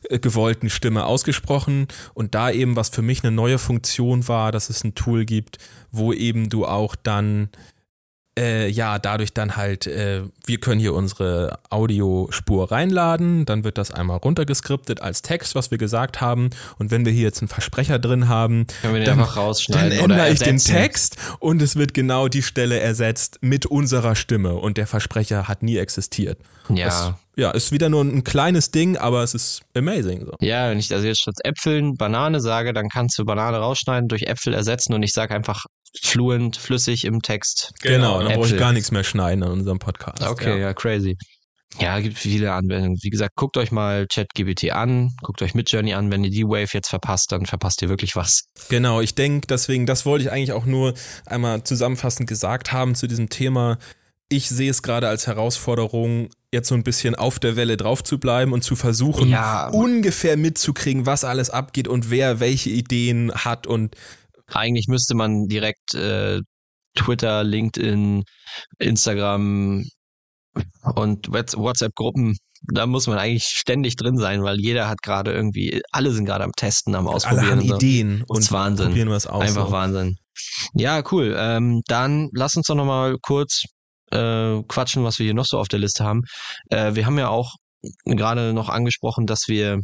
[0.10, 1.88] äh, gewollten Stimme ausgesprochen.
[2.14, 5.58] Und da eben, was für mich eine neue Funktion war, dass es ein Tool gibt,
[5.92, 7.50] wo eben du auch dann
[8.38, 13.92] äh, ja, dadurch dann halt, äh, wir können hier unsere Audiospur reinladen, dann wird das
[13.92, 16.50] einmal runtergeskriptet als Text, was wir gesagt haben.
[16.80, 20.32] Und wenn wir hier jetzt einen Versprecher drin haben, können wir den dann, dann ändere
[20.32, 24.88] ich den Text und es wird genau die Stelle ersetzt mit unserer Stimme und der
[24.88, 26.40] Versprecher hat nie existiert.
[26.70, 26.86] Ja.
[26.86, 30.26] Das, ja, ist wieder nur ein kleines Ding, aber es ist amazing.
[30.26, 30.34] So.
[30.40, 34.24] Ja, wenn ich also jetzt statt Äpfeln Banane sage, dann kannst du Banane rausschneiden, durch
[34.24, 35.66] Äpfel ersetzen und ich sage einfach
[36.02, 37.74] fluent, flüssig im Text.
[37.82, 40.24] Genau, dann brauche ich gar nichts mehr schneiden an unserem Podcast.
[40.24, 40.74] Okay, ja, ja.
[40.74, 41.18] crazy.
[41.80, 43.00] Ja, gibt viele Anwendungen.
[43.02, 46.12] Wie gesagt, guckt euch mal ChatGPT an, guckt euch Midjourney an.
[46.12, 48.46] Wenn ihr die Wave jetzt verpasst, dann verpasst ihr wirklich was.
[48.70, 50.94] Genau, ich denke, deswegen, das wollte ich eigentlich auch nur
[51.26, 53.80] einmal zusammenfassend gesagt haben zu diesem Thema.
[54.30, 58.20] Ich sehe es gerade als Herausforderung, jetzt so ein bisschen auf der Welle drauf zu
[58.20, 59.70] bleiben und zu versuchen, Ja.
[59.70, 63.96] ungefähr mitzukriegen, was alles abgeht und wer welche Ideen hat und
[64.56, 66.42] eigentlich müsste man direkt äh,
[66.96, 68.24] Twitter, LinkedIn,
[68.80, 69.84] Instagram
[70.96, 72.38] und WhatsApp-Gruppen
[72.72, 76.44] da muss man eigentlich ständig drin sein, weil jeder hat gerade irgendwie, alle sind gerade
[76.44, 77.44] am Testen, am Ausprobieren.
[77.44, 77.76] Alle haben so.
[77.76, 78.88] Ideen und Wahnsinn.
[78.88, 79.42] probieren was aus.
[79.42, 79.72] Einfach so.
[79.72, 80.16] Wahnsinn.
[80.74, 81.36] Ja, cool.
[81.38, 83.64] Ähm, dann lass uns doch nochmal kurz
[84.12, 86.22] äh, quatschen, was wir hier noch so auf der Liste haben.
[86.70, 87.54] Äh, wir haben ja auch
[88.06, 89.82] gerade noch angesprochen, dass wir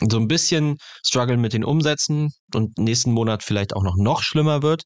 [0.00, 4.62] so ein bisschen strugglen mit den Umsätzen und nächsten Monat vielleicht auch noch noch schlimmer
[4.62, 4.82] wird.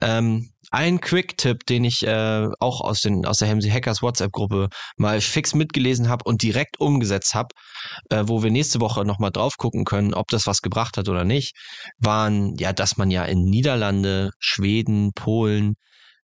[0.00, 5.20] Ähm, ein Quick-Tipp, den ich äh, auch aus, den, aus der Hemsey Hackers WhatsApp-Gruppe mal
[5.20, 7.48] fix mitgelesen habe und direkt umgesetzt habe,
[8.10, 11.24] äh, wo wir nächste Woche nochmal drauf gucken können, ob das was gebracht hat oder
[11.24, 11.56] nicht,
[11.98, 15.74] waren ja, dass man ja in Niederlande, Schweden, Polen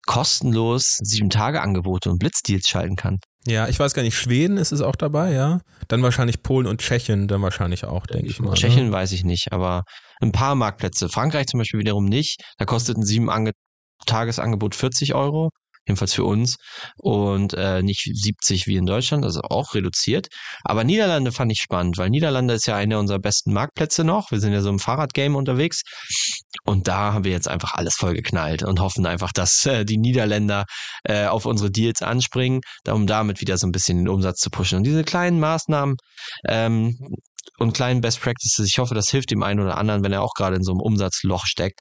[0.06, 3.18] kostenlos sieben Tage Angebote und Blitzdeals schalten kann.
[3.46, 5.60] Ja, ich weiß gar nicht, Schweden ist es auch dabei, ja.
[5.88, 8.50] Dann wahrscheinlich Polen und Tschechien, dann wahrscheinlich auch, denke ich mal.
[8.50, 8.56] Ne?
[8.56, 8.92] Tschechien ne?
[8.92, 9.84] weiß ich nicht, aber
[10.20, 11.08] ein paar Marktplätze.
[11.08, 12.42] Frankreich zum Beispiel wiederum nicht.
[12.58, 13.52] Da kosteten sieben Ange
[14.06, 15.50] Tagesangebot 40 Euro
[15.86, 16.56] jedenfalls für uns,
[16.96, 20.28] und äh, nicht 70 wie in Deutschland, also auch reduziert.
[20.64, 24.30] Aber Niederlande fand ich spannend, weil Niederlande ist ja einer unserer besten Marktplätze noch.
[24.30, 25.82] Wir sind ja so im Fahrradgame unterwegs
[26.64, 30.64] und da haben wir jetzt einfach alles vollgeknallt und hoffen einfach, dass äh, die Niederländer
[31.04, 34.78] äh, auf unsere Deals anspringen, um damit wieder so ein bisschen den Umsatz zu pushen.
[34.78, 35.96] Und diese kleinen Maßnahmen,
[36.48, 36.96] ähm,
[37.58, 38.66] und kleinen Best Practices.
[38.66, 40.80] Ich hoffe, das hilft dem einen oder anderen, wenn er auch gerade in so einem
[40.80, 41.80] Umsatzloch steckt.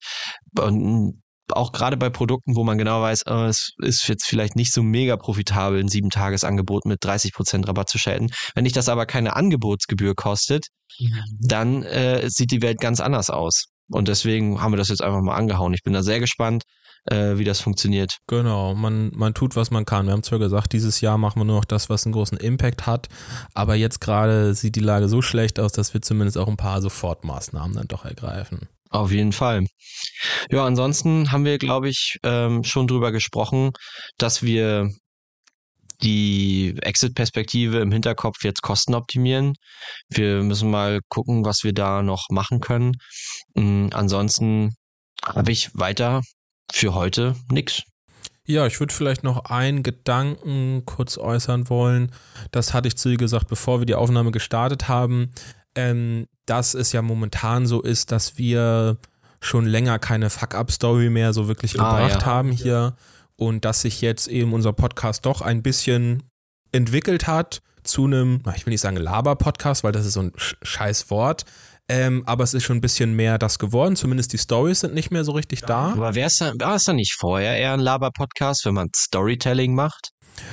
[0.58, 4.74] Und auch gerade bei Produkten, wo man genau weiß, äh, es ist jetzt vielleicht nicht
[4.74, 8.30] so mega profitabel, ein sieben Tagesangebot mit 30 Prozent Rabatt zu schalten.
[8.56, 10.68] Wenn dich das aber keine Angebotsgebühr kostet,
[11.00, 11.24] mhm.
[11.40, 13.66] dann äh, sieht die Welt ganz anders aus.
[13.92, 15.74] Und deswegen haben wir das jetzt einfach mal angehauen.
[15.74, 16.64] Ich bin da sehr gespannt,
[17.06, 18.18] äh, wie das funktioniert.
[18.28, 20.08] Genau, man, man tut, was man kann.
[20.08, 22.88] Wir haben zwar gesagt, dieses Jahr machen wir nur noch das, was einen großen Impact
[22.88, 23.08] hat,
[23.54, 26.82] aber jetzt gerade sieht die Lage so schlecht aus, dass wir zumindest auch ein paar
[26.82, 28.68] Sofortmaßnahmen dann doch ergreifen.
[28.96, 29.66] Auf jeden Fall.
[30.50, 33.72] Ja, ansonsten haben wir, glaube ich, ähm, schon drüber gesprochen,
[34.18, 34.90] dass wir
[36.02, 39.56] die Exit-Perspektive im Hinterkopf jetzt Kosten optimieren.
[40.10, 42.94] Wir müssen mal gucken, was wir da noch machen können.
[43.54, 44.76] Mhm, ansonsten
[45.26, 46.22] habe ich weiter
[46.72, 47.84] für heute nichts.
[48.48, 52.12] Ja, ich würde vielleicht noch einen Gedanken kurz äußern wollen.
[52.52, 55.32] Das hatte ich zu dir gesagt, bevor wir die Aufnahme gestartet haben
[55.76, 58.98] ähm, dass es ja momentan so ist, dass wir
[59.42, 62.26] schon länger keine Fuck-Up-Story mehr so wirklich ah, gebracht ja.
[62.26, 62.96] haben hier
[63.36, 66.24] und dass sich jetzt eben unser Podcast doch ein bisschen
[66.72, 71.10] entwickelt hat zu einem, ich will nicht sagen Laber-Podcast, weil das ist so ein scheiß
[71.12, 71.46] Wort,
[71.88, 73.96] ähm, aber es ist schon ein bisschen mehr das geworden.
[73.96, 75.92] Zumindest die Stories sind nicht mehr so richtig da.
[75.92, 79.76] Aber wäre es dann, war es dann nicht vorher eher ein Laber-Podcast, wenn man Storytelling
[79.76, 80.10] macht?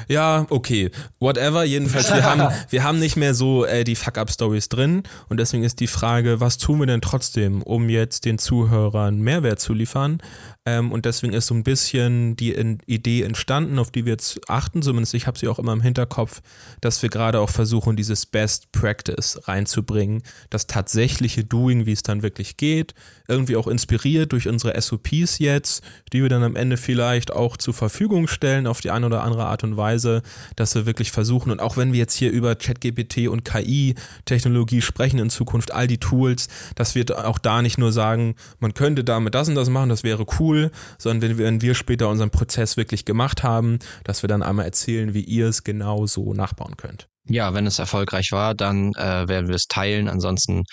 [0.08, 0.90] Ja, okay.
[1.18, 1.64] Whatever.
[1.64, 5.02] Jedenfalls, wir haben, wir haben nicht mehr so äh, die Fuck-Up-Stories drin.
[5.28, 9.60] Und deswegen ist die Frage, was tun wir denn trotzdem, um jetzt den Zuhörern Mehrwert
[9.60, 10.18] zu liefern?
[10.64, 14.48] Ähm, und deswegen ist so ein bisschen die in Idee entstanden, auf die wir jetzt
[14.48, 16.40] achten, zumindest ich habe sie auch immer im Hinterkopf,
[16.80, 22.22] dass wir gerade auch versuchen, dieses Best Practice reinzubringen, das tatsächliche Doing, wie es dann
[22.22, 22.94] wirklich geht,
[23.26, 25.82] irgendwie auch inspiriert durch unsere SOPs jetzt,
[26.12, 29.46] die wir dann am Ende vielleicht auch zur Verfügung stellen auf die eine oder andere
[29.46, 30.22] Art und Weise,
[30.54, 31.50] dass wir wirklich versuchen.
[31.50, 35.98] Und auch wenn wir jetzt hier über ChatGPT und KI-Technologie sprechen in Zukunft, all die
[35.98, 39.88] Tools, dass wir auch da nicht nur sagen, man könnte damit das und das machen,
[39.88, 43.78] das wäre cool, cool, sondern wenn wir, wenn wir später unseren Prozess wirklich gemacht haben,
[44.04, 47.08] dass wir dann einmal erzählen, wie ihr es genau so nachbauen könnt.
[47.28, 50.08] Ja, wenn es erfolgreich war, dann äh, werden wir es teilen.
[50.08, 50.64] Ansonsten,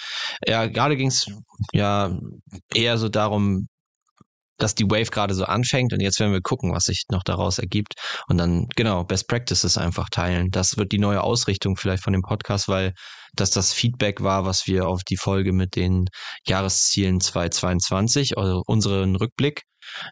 [0.47, 1.27] ja, gerade ging es
[1.73, 2.17] ja
[2.73, 3.67] eher so darum,
[4.57, 7.59] dass die Wave gerade so anfängt und jetzt werden wir gucken, was sich noch daraus
[7.59, 7.93] ergibt
[8.27, 10.49] und dann genau Best Practices einfach teilen.
[10.51, 12.93] Das wird die neue Ausrichtung vielleicht von dem Podcast, weil
[13.35, 16.05] dass das Feedback war, was wir auf die Folge mit den
[16.47, 19.63] Jahreszielen 2022, also unseren Rückblick,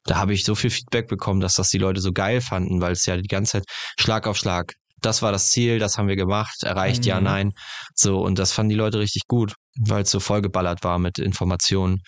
[0.06, 2.94] da habe ich so viel Feedback bekommen, dass das die Leute so geil fanden, weil
[2.94, 3.66] es ja die ganze Zeit
[4.00, 4.74] Schlag auf Schlag.
[5.02, 7.10] Das war das Ziel, das haben wir gemacht, erreicht, mhm.
[7.10, 7.52] ja, nein.
[7.94, 12.02] So, und das fanden die Leute richtig gut, weil es so vollgeballert war mit Informationen.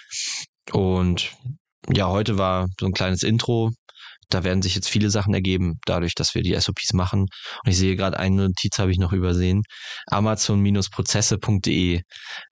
[0.71, 1.31] Und
[1.91, 3.71] ja, heute war so ein kleines Intro.
[4.29, 7.21] Da werden sich jetzt viele Sachen ergeben, dadurch, dass wir die SOPs machen.
[7.21, 9.63] Und ich sehe gerade eine Notiz habe ich noch übersehen.
[10.07, 12.01] Amazon-Prozesse.de.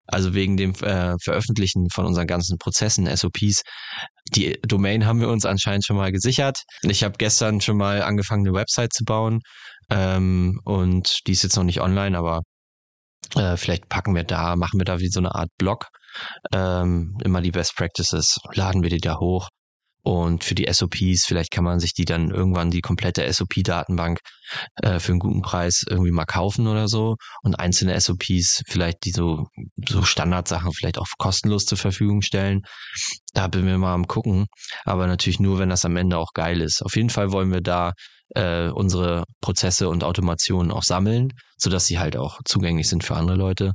[0.08, 3.64] Also wegen dem äh, Veröffentlichen von unseren ganzen Prozessen, SOPs.
[4.36, 6.64] Die Domain haben wir uns anscheinend schon mal gesichert.
[6.84, 9.42] Ich habe gestern schon mal angefangen, eine Website zu bauen.
[9.90, 12.42] Ähm, und die ist jetzt noch nicht online, aber
[13.36, 15.88] äh, vielleicht packen wir da, machen wir da wie so eine Art Blog.
[16.54, 19.50] Ähm, immer die Best Practices, laden wir die da hoch.
[20.06, 24.20] Und für die SOPs, vielleicht kann man sich die dann irgendwann die komplette SOP-Datenbank
[24.84, 27.16] äh, für einen guten Preis irgendwie mal kaufen oder so.
[27.42, 29.48] Und einzelne SOPs, vielleicht die so,
[29.90, 32.62] so Standardsachen vielleicht auch kostenlos zur Verfügung stellen.
[33.34, 34.46] Da bin wir mal am gucken.
[34.84, 36.84] Aber natürlich nur, wenn das am Ende auch geil ist.
[36.84, 37.94] Auf jeden Fall wollen wir da
[38.36, 43.38] äh, unsere Prozesse und Automationen auch sammeln, sodass sie halt auch zugänglich sind für andere
[43.38, 43.74] Leute,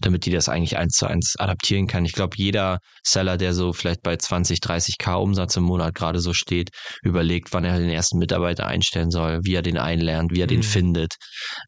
[0.00, 2.04] damit die das eigentlich eins zu eins adaptieren kann.
[2.04, 6.32] Ich glaube, jeder Seller, der so vielleicht bei 20, 30k Umsatz im Monat gerade so
[6.32, 6.70] steht,
[7.02, 10.50] überlegt, wann er den ersten Mitarbeiter einstellen soll, wie er den einlernt, wie er mhm.
[10.50, 11.14] den findet,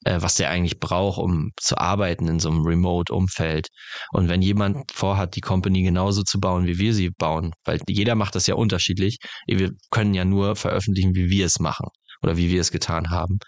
[0.04, 3.68] äh, was der eigentlich braucht, um zu arbeiten in so einem Remote-Umfeld.
[4.12, 8.14] Und wenn jemand vorhat, die Company genauso zu bauen, wie wir sie bauen, weil jeder
[8.14, 11.88] macht das ja unterschiedlich, wir können ja nur veröffentlichen, wie wir es machen
[12.22, 13.38] oder wie wir es getan haben.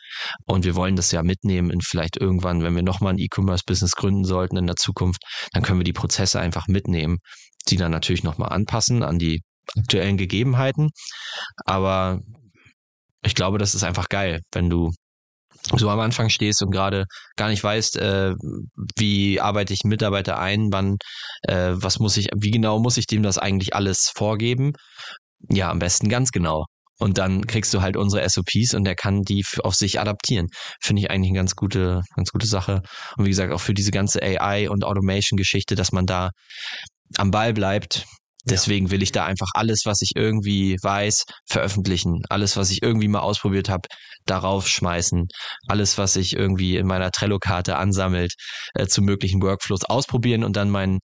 [0.46, 4.24] Und wir wollen das ja mitnehmen in vielleicht irgendwann, wenn wir nochmal ein E-Commerce-Business gründen
[4.24, 7.18] sollten in der Zukunft, dann können wir die Prozesse einfach mitnehmen,
[7.68, 9.42] die dann natürlich nochmal anpassen an die
[9.76, 10.90] aktuellen Gegebenheiten.
[11.64, 12.20] Aber
[13.22, 14.90] ich glaube, das ist einfach geil, wenn du
[15.76, 17.04] so am Anfang stehst und gerade
[17.36, 18.34] gar nicht weißt, äh,
[18.96, 20.96] wie arbeite ich Mitarbeiter ein, wann,
[21.42, 24.72] äh, was muss ich, wie genau muss ich dem das eigentlich alles vorgeben?
[25.50, 26.66] Ja, am besten ganz genau.
[27.00, 30.48] Und dann kriegst du halt unsere SOPs und der kann die auf sich adaptieren.
[30.80, 32.82] Finde ich eigentlich eine ganz gute, ganz gute Sache.
[33.16, 36.30] Und wie gesagt, auch für diese ganze AI und Automation-Geschichte, dass man da
[37.16, 38.04] am Ball bleibt.
[38.44, 42.22] Deswegen will ich da einfach alles, was ich irgendwie weiß, veröffentlichen.
[42.30, 43.88] Alles, was ich irgendwie mal ausprobiert habe,
[44.24, 45.26] darauf schmeißen.
[45.68, 48.32] Alles, was sich irgendwie in meiner Trello-Karte ansammelt,
[48.74, 51.00] äh, zu möglichen Workflows ausprobieren und dann meinen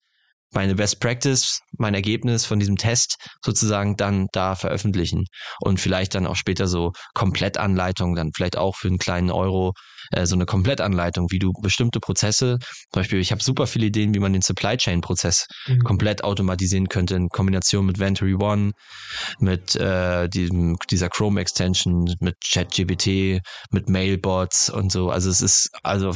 [0.56, 5.26] meine Best Practice, mein Ergebnis von diesem Test sozusagen dann da veröffentlichen
[5.60, 9.74] und vielleicht dann auch später so Komplettanleitungen, dann vielleicht auch für einen kleinen Euro
[10.12, 12.58] äh, so eine Komplettanleitung, wie du bestimmte Prozesse,
[12.92, 15.80] zum Beispiel, ich habe super viele Ideen, wie man den Supply Chain Prozess mhm.
[15.80, 18.72] komplett automatisieren könnte in Kombination mit Ventory One,
[19.38, 23.40] mit äh, diesem, dieser Chrome Extension, mit ChatGPT,
[23.70, 25.10] mit Mailbots und so.
[25.10, 26.14] Also es ist also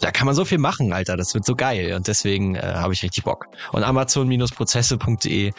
[0.00, 1.16] da kann man so viel machen, Alter.
[1.16, 1.94] Das wird so geil.
[1.94, 3.46] Und deswegen äh, habe ich richtig Bock.
[3.72, 5.52] Und Amazon-Prozesse.de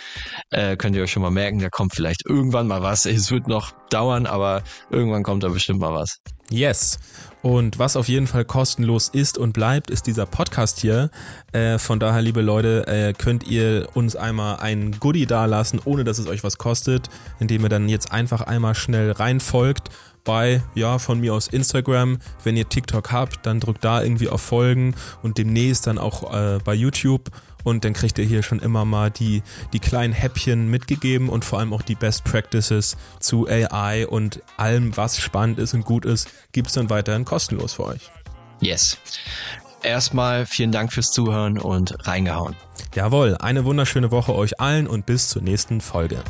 [0.51, 3.05] äh, könnt ihr euch schon mal merken, da kommt vielleicht irgendwann mal was.
[3.05, 6.19] Es wird noch dauern, aber irgendwann kommt da bestimmt mal was.
[6.49, 6.99] Yes.
[7.41, 11.09] Und was auf jeden Fall kostenlos ist und bleibt, ist dieser Podcast hier.
[11.51, 16.19] Äh, von daher, liebe Leute, äh, könnt ihr uns einmal ein Goodie dalassen, ohne dass
[16.19, 17.09] es euch was kostet,
[17.39, 19.89] indem ihr dann jetzt einfach einmal schnell reinfolgt
[20.27, 22.19] bei, ja, von mir aus Instagram.
[22.43, 26.59] Wenn ihr TikTok habt, dann drückt da irgendwie auf Folgen und demnächst dann auch äh,
[26.63, 27.31] bei YouTube.
[27.63, 29.41] Und dann kriegt ihr hier schon immer mal die,
[29.73, 34.95] die kleinen Häppchen mitgegeben und vor allem auch die Best Practices zu AI und allem,
[34.95, 38.11] was spannend ist und gut ist, gibt es dann weiterhin kostenlos für euch.
[38.59, 38.97] Yes.
[39.83, 42.55] Erstmal vielen Dank fürs Zuhören und reingehauen.
[42.95, 46.23] Jawohl, eine wunderschöne Woche euch allen und bis zur nächsten Folge.